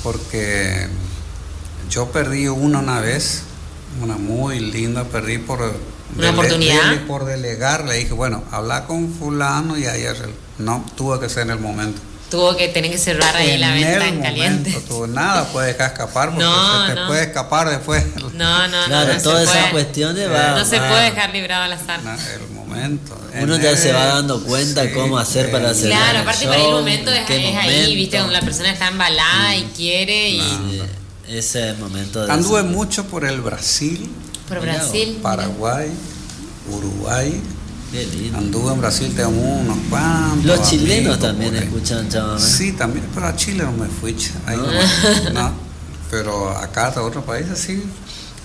[0.03, 0.87] porque
[1.89, 3.43] yo perdí una una vez,
[4.01, 5.73] una muy linda, perdí por...
[6.15, 6.81] ¿Una oportunidad?
[6.91, 10.33] dele- por delegar, le dije, bueno, habla con fulano y ahí es el-
[10.63, 12.01] No, tuvo que ser en el momento.
[12.31, 14.71] Tuvo que tener que cerrar ahí la en venta el en caliente.
[14.89, 17.07] tuvo- nada puede dejar escapar porque No, se te no.
[17.07, 18.03] puede escapar después.
[18.33, 19.13] No, no, Claro, no.
[19.15, 20.57] no todas esas cuestiones va.
[20.59, 21.99] No se va- puede dejar librado al azar.
[22.01, 23.17] El momento.
[23.39, 26.43] Uno ya se va el- dando cuenta sí, cómo hacer para hacer Claro, el aparte
[26.45, 27.95] show, para el momento en es, es ahí, momento.
[27.95, 30.81] viste, donde la persona está embalada y quiere y...
[31.29, 32.31] Ese es el momento de.
[32.31, 34.09] Anduve mucho por el Brasil,
[34.47, 35.19] Por Brasil.
[35.21, 35.89] Paraguay,
[36.71, 37.41] Uruguay.
[37.91, 38.37] Qué lindo.
[38.37, 40.45] Anduve en Brasil, tengo unos cuantos.
[40.45, 42.41] Los chilenos amigos también escuchan chamamé.
[42.41, 44.13] Sí, también, pero a Chile no me fui.
[44.13, 45.31] ch- ahí No.
[45.31, 45.51] no, no.
[46.09, 47.83] Pero acá a otros países sí,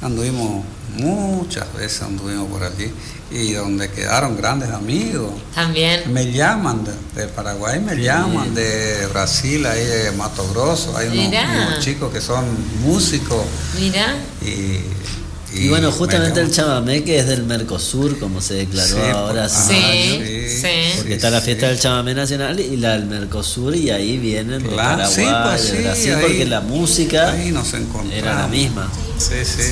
[0.00, 0.64] anduvimos
[0.96, 2.90] muchas veces, anduvimos por allí.
[3.30, 5.30] Y donde quedaron grandes amigos.
[5.55, 6.12] También.
[6.12, 6.92] Me llaman de,
[7.22, 10.96] de Paraguay, me llaman de Brasil, ahí de Mato Grosso.
[10.96, 12.44] Hay unos, chicos que son
[12.82, 13.44] músicos
[13.78, 14.16] Mira.
[14.44, 14.80] y.
[15.55, 19.44] Y bueno, me justamente el chamamé que es del Mercosur, como se declaró Sí, ahora
[19.44, 20.28] hace Sí, años.
[20.50, 20.96] sí.
[20.96, 21.44] Porque sí, está la sí.
[21.46, 25.32] fiesta del chamamé nacional y la del Mercosur y ahí vienen de Claro, Paraguay, sí,
[25.44, 28.12] pues de sí, Brasil, ahí- porque la música Ahí nos encontramos.
[28.14, 28.90] era la misma.
[29.18, 29.62] Sí, sí.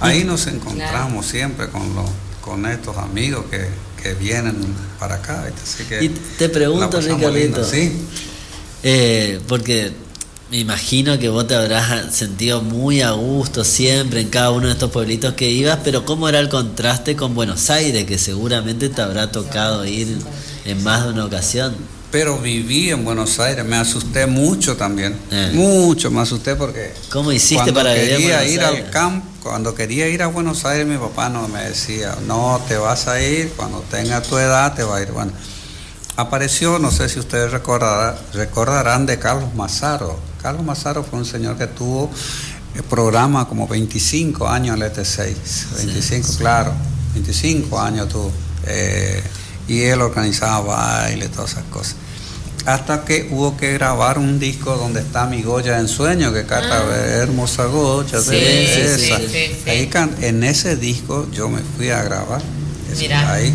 [0.00, 2.08] Ahí nos encontramos siempre con los
[2.40, 3.68] con estos amigos que,
[4.02, 4.56] que vienen
[4.98, 5.44] para acá.
[5.44, 5.60] ¿viste?
[5.62, 6.08] Así que Y
[6.38, 7.62] te pregunto, Ricardito.
[7.64, 7.92] Sí.
[8.82, 9.92] Eh, porque
[10.50, 14.72] me imagino que vos te habrás sentido muy a gusto siempre en cada uno de
[14.72, 19.00] estos pueblitos que ibas, pero ¿cómo era el contraste con Buenos Aires, que seguramente te
[19.00, 20.18] habrá tocado ir
[20.64, 21.74] en más de una ocasión?
[22.10, 25.52] pero viví en Buenos Aires, me asusté mucho también, Eh.
[25.54, 28.84] mucho me asusté porque ¿Cómo hiciste para vivir en quería Buenos ir Aires?
[28.86, 32.76] al campo, cuando quería ir a Buenos Aires, mi papá no me decía, no te
[32.76, 35.12] vas a ir, cuando tenga tu edad te va a ir.
[35.12, 35.30] Bueno,
[36.16, 40.18] apareció, no sé si ustedes recordarán, recordarán de Carlos Mazaro.
[40.42, 42.10] Carlos Mazaro fue un señor que tuvo
[42.74, 45.34] el programa como 25 años en el ET6,
[45.76, 46.72] 25, claro,
[47.14, 48.32] 25 años tuvo.
[48.66, 49.22] eh,
[49.68, 51.94] y él organizaba baile, todas esas cosas.
[52.66, 56.82] Hasta que hubo que grabar un disco donde está mi Goya en sueño, que canta
[56.86, 56.96] Ah.
[57.22, 59.16] hermosa Goya, Sí, esa.
[59.70, 62.42] Ahí can- en ese disco yo me fui a grabar.
[62.92, 63.32] Eso, Mirá.
[63.32, 63.54] Ahí.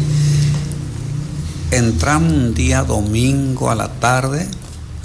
[1.71, 4.47] Entramos un día domingo a la tarde,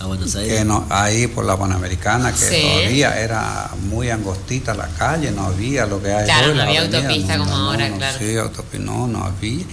[0.00, 2.62] A Buenos que no, ahí por la Panamericana, que Sí.
[2.62, 6.80] todavía era muy angostita la calle, no había lo que hay Claro, hoy, no había
[6.80, 8.18] avenida, autopista como ahora, no, claro.
[8.18, 9.64] Sí, autopista, no, no había.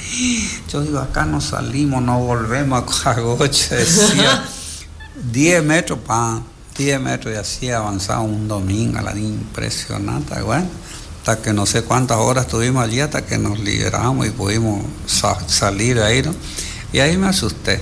[0.69, 2.86] Yo digo, acá no salimos, no volvemos a
[3.75, 4.43] decía,
[5.32, 6.41] 10 metros, pa,
[6.78, 10.67] 10 metros, y así avanzaba un domingo, la impresionante, bueno,
[11.19, 15.39] hasta que no sé cuántas horas estuvimos allí, hasta que nos liberamos y pudimos sa-
[15.47, 16.36] salir de ahí, ¿no?
[16.91, 17.82] Y ahí me asusté.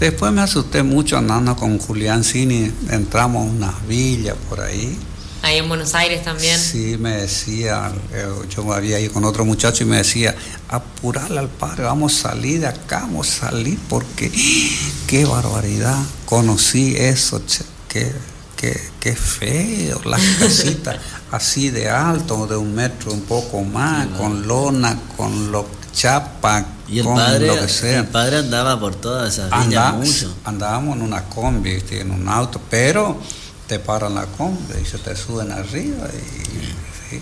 [0.00, 4.98] Después me asusté mucho andando con Julián Cini, entramos a unas villas por ahí.
[5.42, 6.58] Ahí en Buenos Aires también.
[6.58, 10.34] Sí, me decía, eh, yo me había ido con otro muchacho y me decía,
[10.68, 14.32] apurarle al padre, vamos a salir de acá, vamos a salir porque
[15.06, 18.12] qué barbaridad, conocí eso, che, qué,
[18.56, 20.98] qué, qué feo, las casitas
[21.30, 26.98] así de alto, de un metro, un poco más, con lona, con lo chapa, Y
[26.98, 28.00] el con padre, lo que sea.
[28.00, 30.34] el padre andaba por todas esas villas Anda- mucho.
[30.44, 32.00] andábamos en una combi, ¿viste?
[32.00, 33.18] en un auto, pero
[33.66, 37.20] te paran la combi y se te suben arriba y, sí.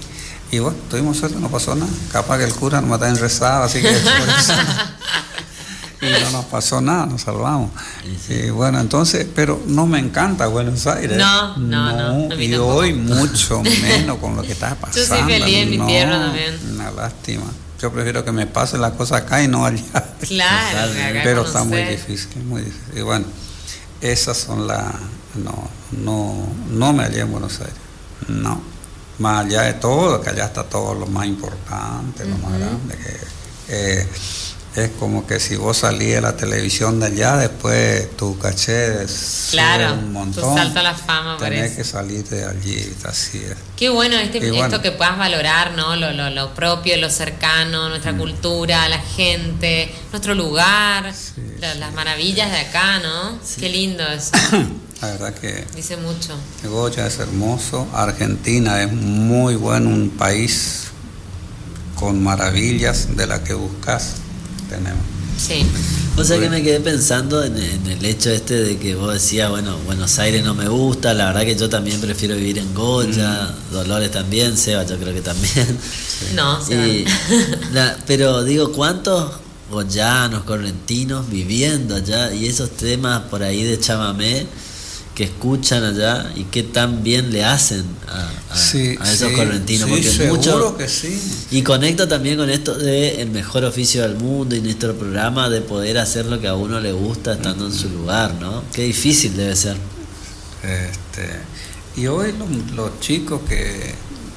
[0.51, 1.91] y bueno, tuvimos suerte, no pasó nada.
[2.11, 3.91] Capaz que el cura nos mata en rezado, así que
[6.03, 7.71] y no nos pasó nada, nos salvamos.
[8.29, 11.17] Y bueno, entonces, pero no me encanta Buenos Aires.
[11.17, 12.75] No, no, no, y tampoco.
[12.75, 15.27] hoy mucho menos con lo que está soy pasando.
[15.29, 16.59] feliz en mi tierra también.
[16.75, 17.45] Una lástima.
[17.83, 19.83] Yo prefiero que me pase la cosa acá y no allá.
[20.21, 20.93] Claro,
[21.25, 22.99] Pero está muy difícil, muy difícil.
[22.99, 23.27] Y bueno,
[24.01, 24.95] esas son las...
[25.35, 27.75] No, no, no me hallé en Buenos Aires.
[28.29, 28.63] No.
[29.19, 32.97] Más allá de todo, que allá está todo lo más importante, lo más grande.
[32.97, 34.09] Que, eh,
[34.75, 39.05] es como que si vos salís de la televisión de allá, después tu caché
[39.51, 40.57] Claro, un montón.
[40.57, 41.77] salto a la fama, Tenés parece.
[41.77, 43.55] que salir de allí, así es.
[43.77, 44.65] Qué bueno este, Y bueno.
[44.65, 45.95] esto que puedas valorar, ¿no?
[45.97, 47.91] Lo, lo, lo propio, lo cercano, Mm.
[47.91, 51.79] nuestra cultura, la gente, nuestro lugar, Sí, la- sí.
[51.79, 53.39] las maravillas de acá, ¿no?
[53.59, 54.31] Qué lindo eso.
[55.03, 56.33] La verdad que Dice mucho.
[56.63, 60.85] Goya es hermoso, Argentina es muy bueno, un país
[61.97, 64.15] con maravillas de las que buscas.
[64.73, 65.01] Tenemos.
[65.39, 65.65] Sí.
[66.17, 69.49] O sea que me quedé pensando en, en el hecho este de que vos decías,
[69.51, 73.51] bueno, Buenos Aires no me gusta, la verdad que yo también prefiero vivir en Goya,
[73.71, 73.73] Mm.
[73.73, 75.79] Dolores también, Seba yo creo que también.
[76.35, 77.05] No, Y-
[77.73, 79.33] la- pero digo, ¿cuántos
[79.71, 84.47] goyanos, correntinos viviendo allá y esos temas por ahí de chamamé
[85.15, 89.35] que escuchan allá y qué tan bien le hacen a, a- Sí, a esos sí,
[89.37, 89.85] correntinos?
[89.89, 91.21] sí, porque seguro mucho, que sí.
[91.51, 95.61] y conecto también con esto de el mejor oficio del mundo y nuestro programa de
[95.61, 98.63] poder hacer lo que a uno le gusta estando en su lugar, ¿no?
[98.73, 99.77] Qué difícil debe ser.
[100.63, 101.29] Este,
[102.01, 103.95] y hoy los, los chicos que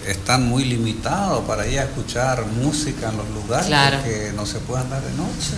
[0.08, 4.04] están muy limitados para ir a escuchar música en los lugares Claro.
[4.04, 5.56] que no se puede andar de noche.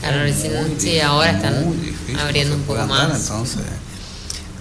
[0.00, 0.32] Claro,
[0.78, 1.64] sí, ahora están
[2.18, 3.20] abriendo un poco andar, más.
[3.22, 3.62] Entonces,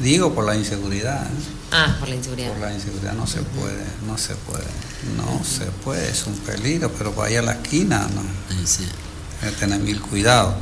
[0.01, 1.27] digo por la inseguridad.
[1.71, 2.51] Ah, por la inseguridad.
[2.51, 4.65] Por la inseguridad no se puede, no se puede,
[5.17, 8.21] no se puede, es un peligro, pero para ir a la esquina no,
[8.65, 8.85] Sí,
[9.41, 10.55] hay que tener mil cuidados.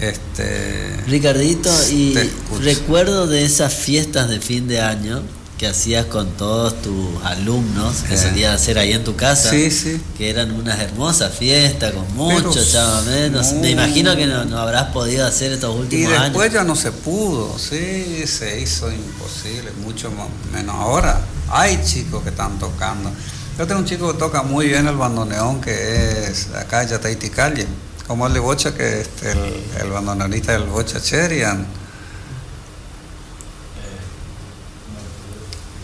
[0.00, 2.16] Este, Ricardito, y
[2.62, 5.22] recuerdo de esas fiestas de fin de año
[5.58, 8.18] que hacías con todos tus alumnos, que Eh.
[8.18, 10.00] solías hacer ahí en tu casa, Sí, sí.
[10.16, 13.28] que eran unas hermosas fiestas con mucho chamamé.
[13.30, 13.42] No.
[13.60, 16.54] Me imagino que no, no habrás podido hacer estos y últimos después años.
[16.54, 20.10] ya no se pudo, sí, se hizo imposible, mucho
[20.52, 21.20] menos ahora.
[21.50, 23.10] Hay chicos que están tocando.
[23.58, 27.66] Yo tengo un chico que toca muy bien el bandoneón, que es acá Yataiti Calle,
[28.06, 29.38] como el de Bocha, que es el,
[29.82, 31.66] el bandoneonista del Bocha Cherian.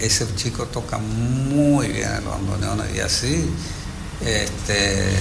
[0.00, 3.48] Ese chico toca muy bien el bandoneón y así.
[4.24, 5.12] Este,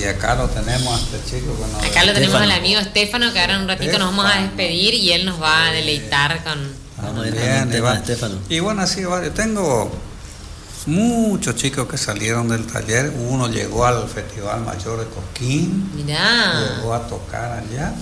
[0.00, 2.44] y acá lo tenemos a este chico que nos- Acá lo tenemos Estefano.
[2.44, 5.40] al amigo Estefano, que ahora en un ratito nos vamos a despedir y él nos
[5.40, 6.82] va a deleitar con...
[7.26, 7.68] Iván.
[7.70, 7.78] de
[8.12, 8.38] Estefano.
[8.48, 9.34] Y bueno, así varios.
[9.34, 9.90] Tengo
[10.86, 13.12] muchos chicos que salieron del taller.
[13.28, 16.76] Uno llegó al Festival Mayor de Coquín, Mirá.
[16.76, 17.92] llegó a tocar allá.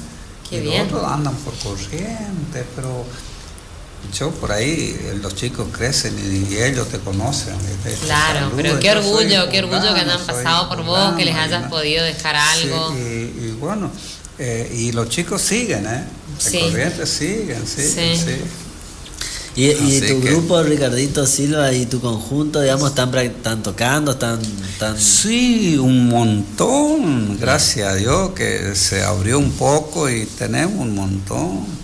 [0.49, 0.85] Qué y bien.
[0.85, 3.05] los otros andan por corriente, pero
[4.19, 7.55] yo por ahí, eh, los chicos crecen y, y ellos te conocen.
[7.85, 11.25] te- te Claro, saludan, pero qué orgullo, qué orgullo que hayan pasado por vos, que
[11.25, 12.93] les hayas y podido dejar algo.
[12.93, 13.91] Sí, y, y bueno,
[14.39, 16.05] eh, y los chicos siguen, ¿eh?
[16.39, 16.59] Sí.
[16.61, 18.25] corriente siguen, siguen, Sí.
[18.25, 18.37] sí.
[19.57, 24.41] Y, y tu que- grupo, Ricardito Silva, y tu conjunto, digamos, están, están tocando, están...
[24.73, 24.99] están...
[24.99, 31.80] Sí, un montón, gracias a Dios que se abrió un poco y tenemos un montón.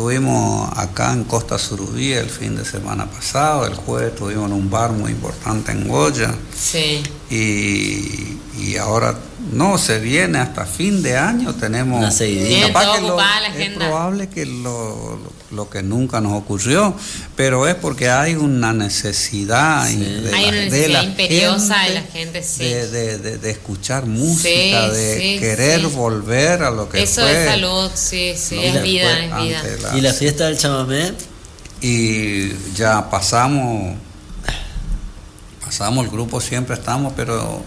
[0.00, 4.68] Estuvimos acá en Costa Surubí el fin de semana pasado, el jueves estuvimos en un
[4.68, 9.16] bar muy importante en Goya Sí, y, y ahora
[9.54, 11.98] no, se viene hasta fin de año, tenemos...
[12.00, 12.46] Una seguidilla.
[12.58, 13.78] Bien, Capaz todo que lo- la es agenda.
[13.86, 16.94] probable que lo, lo- lo que nunca nos ocurrió,
[17.36, 19.96] pero es porque hay una necesidad Sí.
[19.98, 22.64] de Hay la- una de necesidad la imperiosa de la gente, sí.
[22.64, 25.86] de, de- de- de escuchar música, de sí, querer sí.
[25.86, 27.44] volver a lo que eso fue.
[27.44, 29.62] es salud, sí, sí, es vida, es vida.
[29.82, 31.12] la- ¿Y la fiesta del chamamé?
[31.80, 33.96] y ya pasamos,
[35.64, 37.62] pasamos el grupo, siempre estamos, pero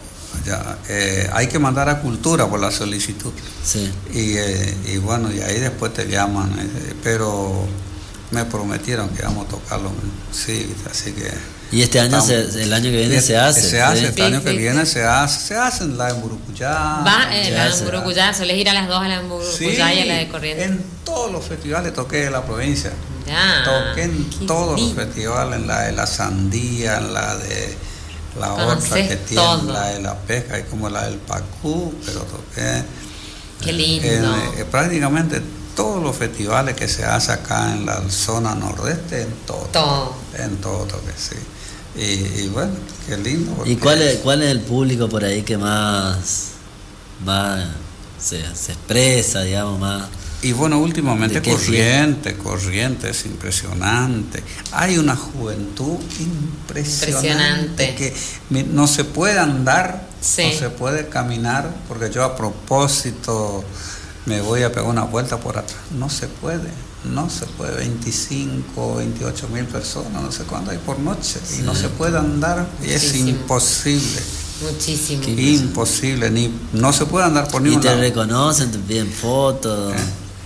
[0.46, 3.32] ya, eh, hay que mandar a cultura por la solicitud.
[3.64, 3.92] Sí.
[4.14, 7.66] Y, eh, y bueno, y ahí después te llaman, eh, pero
[8.32, 9.92] me prometieron que vamos a tocarlo,
[10.32, 11.32] sí, así que...
[11.72, 13.62] Y este año, estamos- se- el año que viene se hace.
[13.62, 14.06] Se hace, ¿sí?
[14.06, 16.72] este Sí, año que viene se hace, se hacen la en Burucuyá.
[16.72, 17.80] Va, eh, se la hace.
[17.84, 20.66] Hamburgucuyá, solés ir a las dos a la Hamburgucuyá y a la de Corrientes.
[20.66, 22.92] En todos los festivales toqué de la provincia.
[23.28, 24.96] Ya, toqué en qué todos lindo.
[24.96, 27.78] los festivales, en la de la sandía, en la de
[28.40, 29.72] la otra que tiene, todo.
[29.72, 32.84] la de la pesca y como la del Pacú, pero toqué
[33.62, 34.08] Qué lindo.
[34.08, 34.24] en,
[34.60, 35.42] eh, prácticamente
[35.76, 39.68] todos los festivales que se hace acá en la zona nordeste, en todo.
[39.72, 40.16] Todo.
[40.38, 41.36] En todo toqué, sí.
[41.96, 42.72] Y, y bueno,
[43.08, 43.64] qué lindo.
[43.66, 46.52] ¿Y cuál es, cuál es el público por ahí que más,
[47.26, 47.66] más
[48.20, 50.04] se, se expresa, digamos, más...
[50.42, 54.42] Y bueno, últimamente ¿De qué corriente, corriente, es impresionante.
[54.72, 57.10] Hay una juventud impresionante,
[57.90, 57.96] Impresionante.
[57.96, 58.16] que
[58.72, 60.44] no se puede andar, Sí.
[60.54, 63.64] no se puede caminar, porque yo a propósito
[64.26, 65.80] me voy a pegar una vuelta por atrás.
[65.98, 66.70] No se puede,
[67.04, 67.76] no se puede.
[67.78, 72.66] 25, 28 mil personas, no sé cuánto hay por noche, y no se puede andar,
[72.82, 74.22] y es imposible.
[74.72, 75.24] Muchísimo.
[75.26, 78.02] Imposible, ni no se puede andar por Y ningún te lado.
[78.02, 79.98] reconocen, te piden fotos, Eh.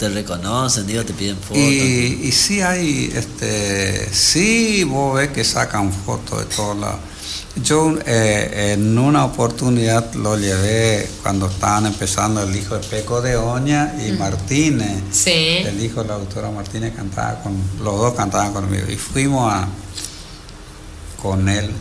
[0.03, 1.57] Te reconocen, digo, te piden fotos.
[1.57, 6.99] Y, y sí hay, este, sí vos ves que sacan fotos de todos lados.
[7.63, 13.37] Yo eh, en una oportunidad lo llevé cuando estaban empezando el hijo de Peco de
[13.37, 15.03] Oña y Martínez.
[15.11, 15.59] Sí.
[15.63, 18.83] El hijo de la doctora Martínez cantaba con, los dos cantaban conmigo.
[18.89, 19.69] Y fuimos a,
[21.21, 21.71] con él,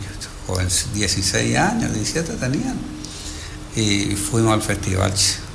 [0.47, 2.77] joven, 16 años, 17 tenían.
[3.75, 5.11] Y fuimos al festival.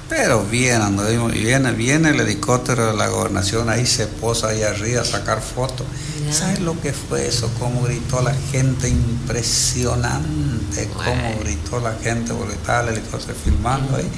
[0.08, 4.62] Pero bien, anduvimos, y viene, viene el helicóptero de la gobernación, ahí se posa ahí
[4.62, 5.86] arriba a sacar fotos.
[6.26, 6.32] Ya.
[6.32, 7.50] ¿Sabes lo que fue eso?
[7.58, 14.10] Cómo gritó la gente, impresionante, cómo gritó la gente, porque estaba el helicóptero filmando ahí.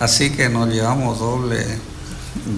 [0.00, 1.64] Así que nos llevamos doble,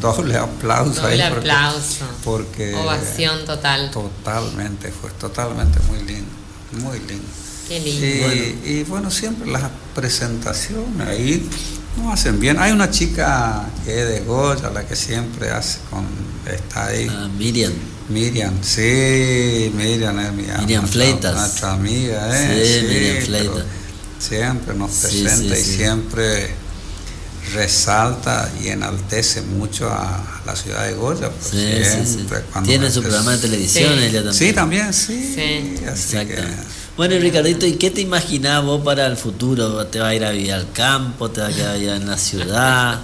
[0.01, 1.19] doble aplauso ahí.
[1.19, 2.05] Doble porque- aplauso.
[2.25, 3.91] Porque Ovación total.
[3.91, 6.31] totalmente, fue totalmente muy lindo,
[6.81, 7.25] muy lindo.
[7.69, 8.27] Qué Y lindo.
[8.27, 8.43] bueno.
[8.65, 9.65] y bueno, siempre las
[9.95, 11.47] presentaciones ahí
[11.97, 12.59] no hacen bien.
[12.59, 16.05] Hay una chica que es de Goya, la que siempre hace con,
[16.53, 17.07] está ahí.
[17.11, 17.73] Ah, Miriam.
[18.09, 21.35] Miriam, sí, Miriam es mi Miriam Fleitas.
[21.35, 22.65] Nuestra amiga, ¿eh?
[22.81, 23.65] Sí, Miriam pero Fleitas.
[24.19, 25.77] Siempre nos Sí, presenta sí, y sí.
[25.77, 26.55] siempre
[27.55, 31.31] resalta y enaltece mucho a la ciudad de Goya.
[31.31, 32.13] pues Sí, sí, sí.
[32.15, 34.05] siempre cuando Tiene su programa de televisión Sí.
[34.05, 34.35] ella también.
[34.35, 35.33] Sí, también, sí.
[35.35, 35.85] Sí.
[35.87, 36.35] Así Exacto.
[36.35, 36.43] que,
[36.97, 39.87] Bueno, y Ricardito, ¿y qué te imaginás vos para el futuro?
[39.87, 41.31] ¿Te va a ir a vivir al campo?
[41.31, 43.01] ¿Te va a quedar allá en la ciudad?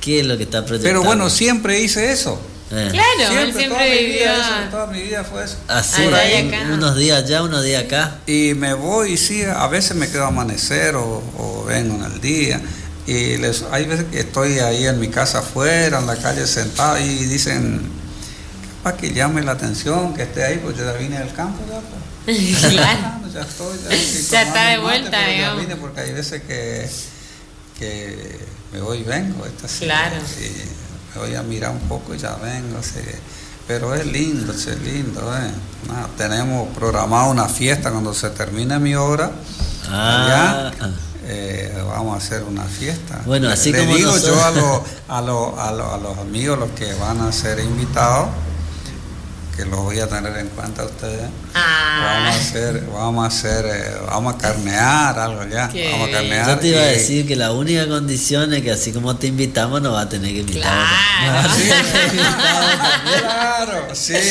[0.00, 1.00] ¿Qué es lo que está proyectando?
[1.00, 2.40] pero bueno, siempre hice eso.
[2.70, 4.18] Eh, Claro, él toda siempre mi vivió.
[4.20, 5.56] vida eso, toda mi vida fue eso.
[5.66, 6.68] Así, acá.
[6.72, 8.18] unos días allá, unos días acá.
[8.26, 12.12] Y me voy, y sí, a veces me quedo a amanecer o, o vengo en
[12.12, 12.60] el día.
[13.06, 16.98] Y les, hay veces que estoy ahí en mi casa afuera, en la calle sentado
[17.00, 17.80] y dicen,
[18.84, 21.80] para que llame la atención, que esté ahí, pues yo ya vine del campo ya.
[21.80, 22.07] pues.
[22.70, 23.18] Claro.
[23.32, 25.60] Ya estoy, ya, Ya está de mate, vuelta, digamos.
[25.60, 26.88] vine porque hay veces que,
[27.78, 28.38] que
[28.72, 29.44] me voy y vengo.
[29.46, 30.16] esta sí, Claro.
[30.16, 32.82] y me voy a mirar un poco y ya vengo.
[32.82, 33.00] sí.
[33.66, 35.20] Pero es lindo, sí, es lindo.
[35.36, 35.50] eh.
[35.88, 39.30] Nada, tenemos programado una fiesta cuando se termine mi obra.
[39.90, 40.90] Ah, allá,
[41.26, 43.20] eh, vamos a hacer una fiesta.
[43.26, 46.18] Bueno, así Le como digo nosotros- yo a, los- a, los- a, los- a los
[46.18, 48.28] amigos, los que van a ser invitados,
[49.58, 51.28] que los voy a tener en cuenta a ustedes.
[51.52, 52.20] Ah.
[52.22, 55.68] Vamos a hacer, vamos a hacer, eh, vamos a carnear algo ya.
[55.68, 56.46] Qué Vamos a carnear.
[56.46, 59.82] Yo te iba a decir que la única condición es que así como te invitamos,
[59.82, 60.72] no va a tener que invitar.
[63.18, 63.94] Claro.
[63.94, 64.22] Sí, claro,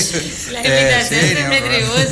[0.45, 0.53] sí.
[0.63, 1.35] Eh, sí,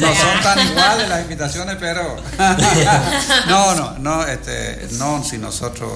[0.01, 0.07] no.
[0.07, 2.17] No son tan iguales las invitaciones, pero.
[3.47, 5.91] no, no, no, este, no, si nosotros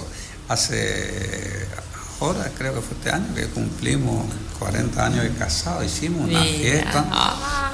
[0.48, 1.68] hace.
[2.22, 4.26] Ahora creo que fue este año que cumplimos
[4.60, 6.60] 40 años de casado, hicimos una Mira.
[6.60, 7.06] fiesta.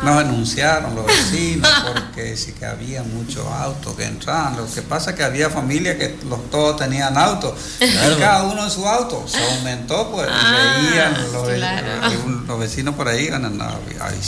[0.04, 4.56] Nos denunciaron los vecinos porque sí que había muchos autos que entraban.
[4.58, 7.54] Lo que pasa es que había familias que los, todos tenían autos.
[7.80, 8.18] Claro.
[8.20, 9.26] Cada uno en su auto.
[9.28, 10.28] Se aumentó, pues.
[10.28, 12.58] y Ah, veían los, claro.
[12.60, 13.30] vecinos por ahí.
[13.32, 13.64] No,
[14.02, 14.20] ay,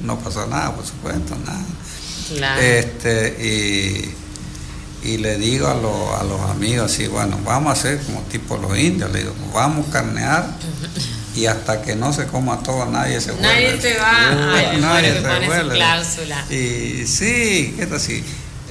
[0.00, 1.64] no pasó nada, por supuesto, nada.
[2.28, 2.60] Claro.
[2.60, 4.12] Este,
[5.02, 8.20] y, y le digo a, los- a los amigos así, bueno, vamos a hacer como
[8.22, 10.46] tipo los indios, le digo, vamos a carnear
[11.36, 13.46] y hasta que no se coma todo nadie se vuelve.
[13.48, 14.54] Nadie se va.
[14.54, 15.74] Ay, muero que pone su vuelve.
[15.76, 16.44] cláusula.
[16.50, 18.24] Y sí, ¿qué tal si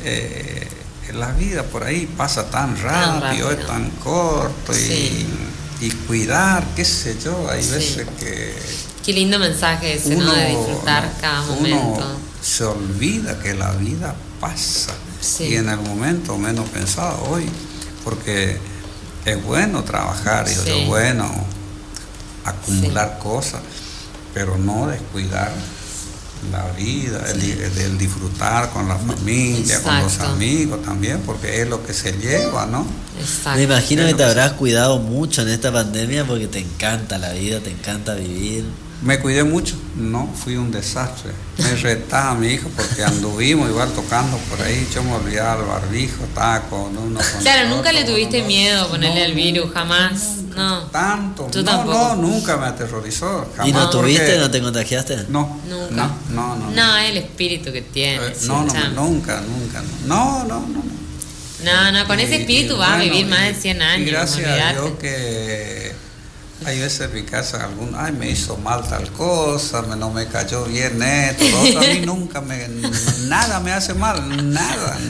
[0.03, 0.67] eh,
[1.13, 5.27] la vida por ahí pasa tan rápido, es tan corto Sí.
[5.81, 7.69] y, y cuidar, qué sé yo, hay Sí.
[7.71, 8.55] veces que
[9.05, 10.33] Qué lindo mensaje ese, ¿no?
[10.33, 12.17] De disfrutar cada uno momento.
[12.41, 15.43] se olvida que la vida pasa Sí.
[15.45, 17.45] y en el momento menos pensado hoy,
[18.03, 18.57] porque
[19.25, 21.31] es bueno trabajar y es bueno
[22.45, 23.61] acumular cosas,
[24.33, 25.51] pero no descuidar
[26.51, 31.61] la vida, el, di- el- el disfrutar con la familia, con los amigos también, porque
[31.61, 32.85] es lo que se lleva, ¿no?
[33.19, 33.57] Exacto.
[33.57, 37.59] Me imagino que te habrás cuidado mucho en esta pandemia porque te encanta la vida,
[37.61, 38.65] te encanta vivir.
[39.01, 41.31] Me cuidé mucho, no, fui un desastre.
[41.57, 45.67] Me retaba a mi hijo porque anduvimos igual tocando por ahí, yo me olvidaba el
[45.67, 46.23] barbijo,
[46.69, 50.11] con uno con Claro, nunca le tuviste miedo a ponerle No, al virus, jamás.
[50.55, 50.83] No.
[50.83, 51.51] Tanto.
[51.51, 51.97] Yo no, tampoco.
[51.97, 53.45] no, nunca me aterrorizó.
[53.65, 55.25] ¿Y no tuviste, porque- no te contagiaste?
[55.27, 55.91] No, Nunca.
[56.29, 56.71] no, no, no.
[56.71, 58.25] No, es el espíritu que tiene.
[58.25, 59.83] Eh, no, no, nunca, nunca.
[60.05, 60.67] No, no, no.
[60.67, 60.95] no.
[61.63, 63.81] No, no, con ese Y- espíritu y vas a vivir más y- de 100 Y
[63.81, 64.11] años.
[64.11, 64.71] gracias a.
[64.73, 65.94] Dios que
[66.65, 70.27] hay veces en mi casa algún, ay, me hizo mal tal cosa, me, no me
[70.27, 72.67] cayó bien esto, lo otro, a mí nunca me,
[73.27, 74.97] nada me hace mal, nada.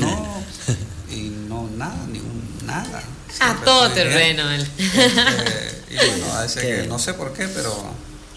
[0.00, 0.42] No,
[1.10, 3.02] y no, nada, ni un, nada.
[3.32, 4.50] Siempre todo terreno.
[4.50, 4.62] él.
[4.78, 7.74] Este, y bueno, a veces Qué que no sé por qué, pero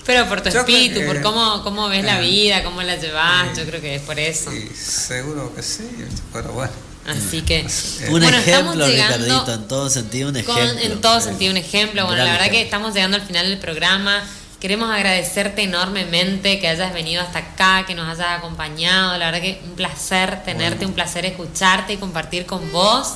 [0.06, 2.96] Pero por tu Yo espíritu, que- por cómo, cómo ves la Eh, vida, cómo la
[2.98, 4.52] llevas, yo creo que es por eso.
[4.54, 5.88] y seguro que sí,
[6.34, 6.72] pero bueno.
[7.08, 7.66] Así que.
[8.06, 10.82] Un Bueno, estamos ejemplo, llegando Ricardito, en todo sentido, un con- ejemplo.
[10.86, 12.06] en todo sentido, un ejemplo.
[12.06, 14.24] Bueno, la verdad que estamos llegando al final del programa.
[14.60, 19.18] Queremos agradecerte enormemente que hayas venido hasta acá, que nos hayas acompañado.
[19.18, 20.90] La verdad que un placer tenerte, Bueno.
[20.90, 23.14] un placer escucharte y compartir con vos.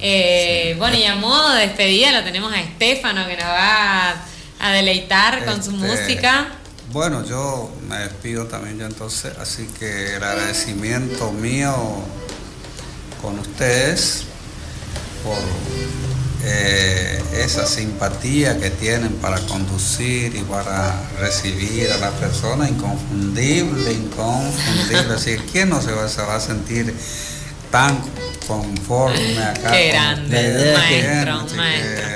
[0.00, 4.14] Eh, Bueno, y a modo de despedida lo tenemos a Estefano que nos va
[4.60, 6.48] a, deleitar con su Este, música.
[6.90, 11.74] Bueno, yo me despido también ya entonces, así que el agradecimiento mío
[13.20, 14.24] con ustedes
[15.24, 15.38] por
[16.44, 25.14] eh, esa simpatía que tienen para conducir y para recibir a la persona inconfundible, inconfundible.
[25.14, 26.94] Así que ¿quién no se va, se va a sentir
[27.70, 27.98] tan
[28.46, 29.72] conforme acá?
[29.72, 32.08] Qué con grande, maestro, Así que, maestro.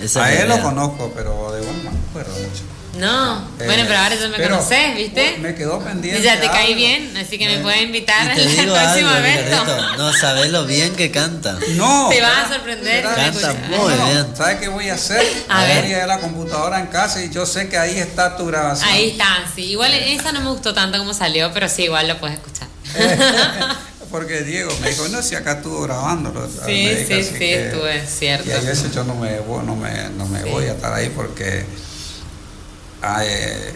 [0.00, 2.75] Esa a él lo conozco, pero de igual no me acuerdo mucho.
[2.98, 5.36] No, bueno, pero ahora ya me Eh, conocés, ¿viste?
[5.38, 6.20] Me quedó pendiente.
[6.20, 6.76] Y ya te caí algo.
[6.76, 9.66] bien, así que me Eh, puedes invitar al próximo algo, evento.
[9.98, 11.58] No sabes lo bien que canta.
[11.74, 12.08] No.
[12.10, 13.02] Te vas a sorprender.
[13.04, 14.26] Canta muy No, bien.
[14.36, 15.22] ¿Sabes qué voy a hacer?
[15.48, 15.84] A voy ver.
[15.84, 18.88] a ir a la computadora en casa y yo sé que ahí está tu grabación.
[18.88, 19.64] Ahí está, sí.
[19.72, 22.68] Igual esa no me gustó tanto como salió, pero sí, igual lo puedes escuchar.
[24.10, 26.46] Porque Diego me dijo, no, si acá estuvo grabándolo.
[26.48, 28.48] Sí, Me sí, sí, que- estuve, cierto.
[28.48, 30.48] Y a veces yo no me, voy- no me, no me Sí.
[30.48, 31.66] voy a estar ahí porque eh,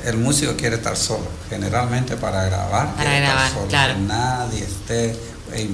[0.04, 1.26] el músico quiere estar solo.
[1.48, 2.94] Generalmente para grabar.
[2.94, 3.94] Para quiere estar grabar, solo, claro.
[3.94, 5.16] Que nadie esté.
[5.52, 5.68] eh,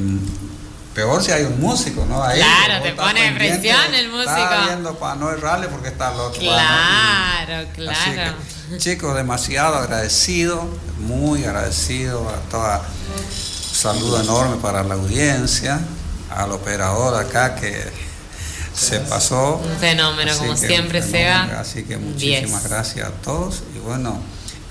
[0.94, 2.22] peor si hay un músico, ¿no?
[2.22, 4.66] Ahí, Claro, te pone presión el Está músico.
[4.66, 6.40] viendo para no errarle porque está el otro.
[6.40, 8.34] Claro, Así claro.
[8.70, 10.66] que, chicos, demasiado agradecido,
[10.98, 12.80] muy agradecido a toda.
[13.72, 15.80] Saludo enorme para la audiencia,
[16.34, 17.84] al operador acá que
[18.76, 19.56] se pasó.
[19.64, 22.70] Un fenómeno, Así como que siempre, fenómeno, Así que muchísimas Diez.
[22.70, 24.20] gracias a todos y bueno,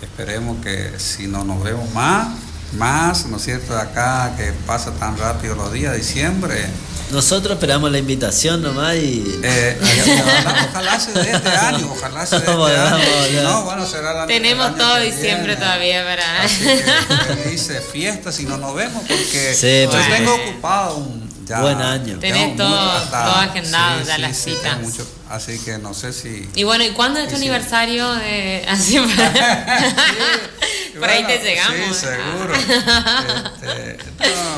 [0.01, 2.28] esperemos que si no nos vemos más,
[2.74, 3.74] más, ¿no es cierto?
[3.74, 6.66] De acá que pasa tan rápido los días, diciembre.
[7.12, 9.39] Nosotros esperamos la invitación nomás y.
[9.43, 9.78] Eh,
[10.28, 12.84] ojalá, ojalá se dé este año, ojalá se dé este Vamos, año.
[12.84, 15.62] vamos, Si no, bueno, será año- Tenemos año todo que diciembre viene.
[15.62, 16.41] todavía para.
[16.41, 20.97] Así que, que dice fiesta si no nos vemos porque Sí, yo por tengo ocupado
[20.97, 21.62] un ya.
[21.62, 22.18] Buen año.
[22.20, 24.80] Tenés todo- todo agendado ya las tengo citas.
[24.80, 26.50] mucho, así que no sé si.
[26.56, 27.48] Y bueno, ¿y cuándo es tu Sí, sí.
[27.48, 28.14] aniversario?
[28.16, 28.66] De...
[28.70, 29.76] Así para...
[31.00, 31.98] Por ahí te Bueno, llegamos.
[31.98, 32.54] Sí, seguro.
[33.56, 33.98] Este,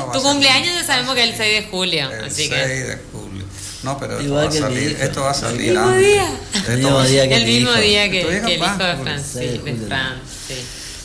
[0.06, 2.56] no, Tu cumpleaños ya sabemos que es el 6 de julio, El así 6 que...
[2.56, 3.44] de julio.
[3.82, 4.96] No, pero esto va a salir.
[5.00, 6.30] Esto va a El salir mismo día.
[6.68, 7.80] El mismo día ser- que El mi mismo hijo.
[7.80, 8.78] día que, el hijo de Fran,
[9.16, 9.60] de sí.
[9.88, 10.54] Fran, sí.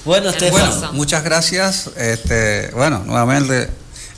[0.06, 0.30] Bueno.
[0.30, 0.52] Estefan.
[0.80, 1.90] Bueno, muchas gracias.
[1.98, 3.70] Este, bueno, nuevamente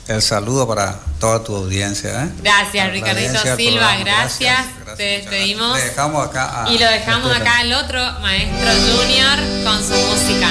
[0.08, 2.24] el saludo para toda tu audiencia.
[2.24, 2.28] ¿eh?
[2.42, 4.66] Gracias, Ricardito Silva, gracias.
[4.96, 5.68] Te despedimos.
[5.70, 5.84] gracias.
[5.84, 10.48] Le dejamos acá a- Y lo dejamos acá al otro maestro junior con su música.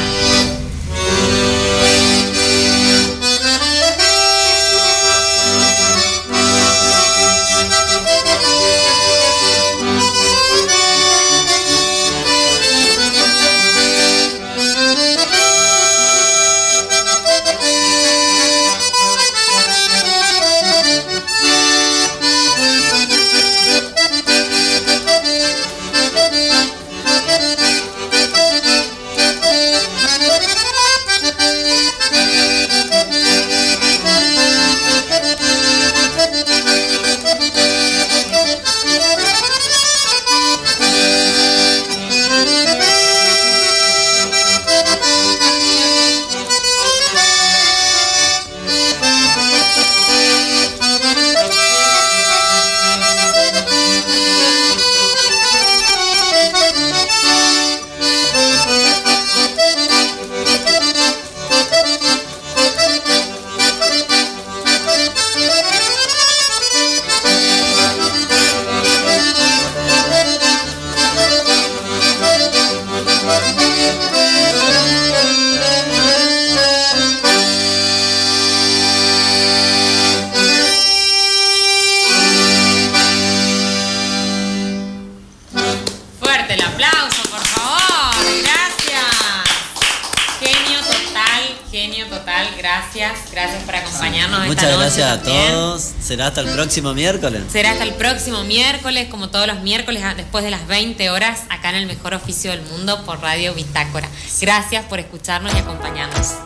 [96.16, 97.44] Será hasta el próximo miércoles.
[97.52, 101.72] Será hasta el próximo miércoles, como todos los miércoles, después de las 20 horas, acá
[101.72, 104.08] en el mejor oficio del mundo por Radio Bitácora.
[104.40, 106.45] Gracias por escucharnos y acompañarnos.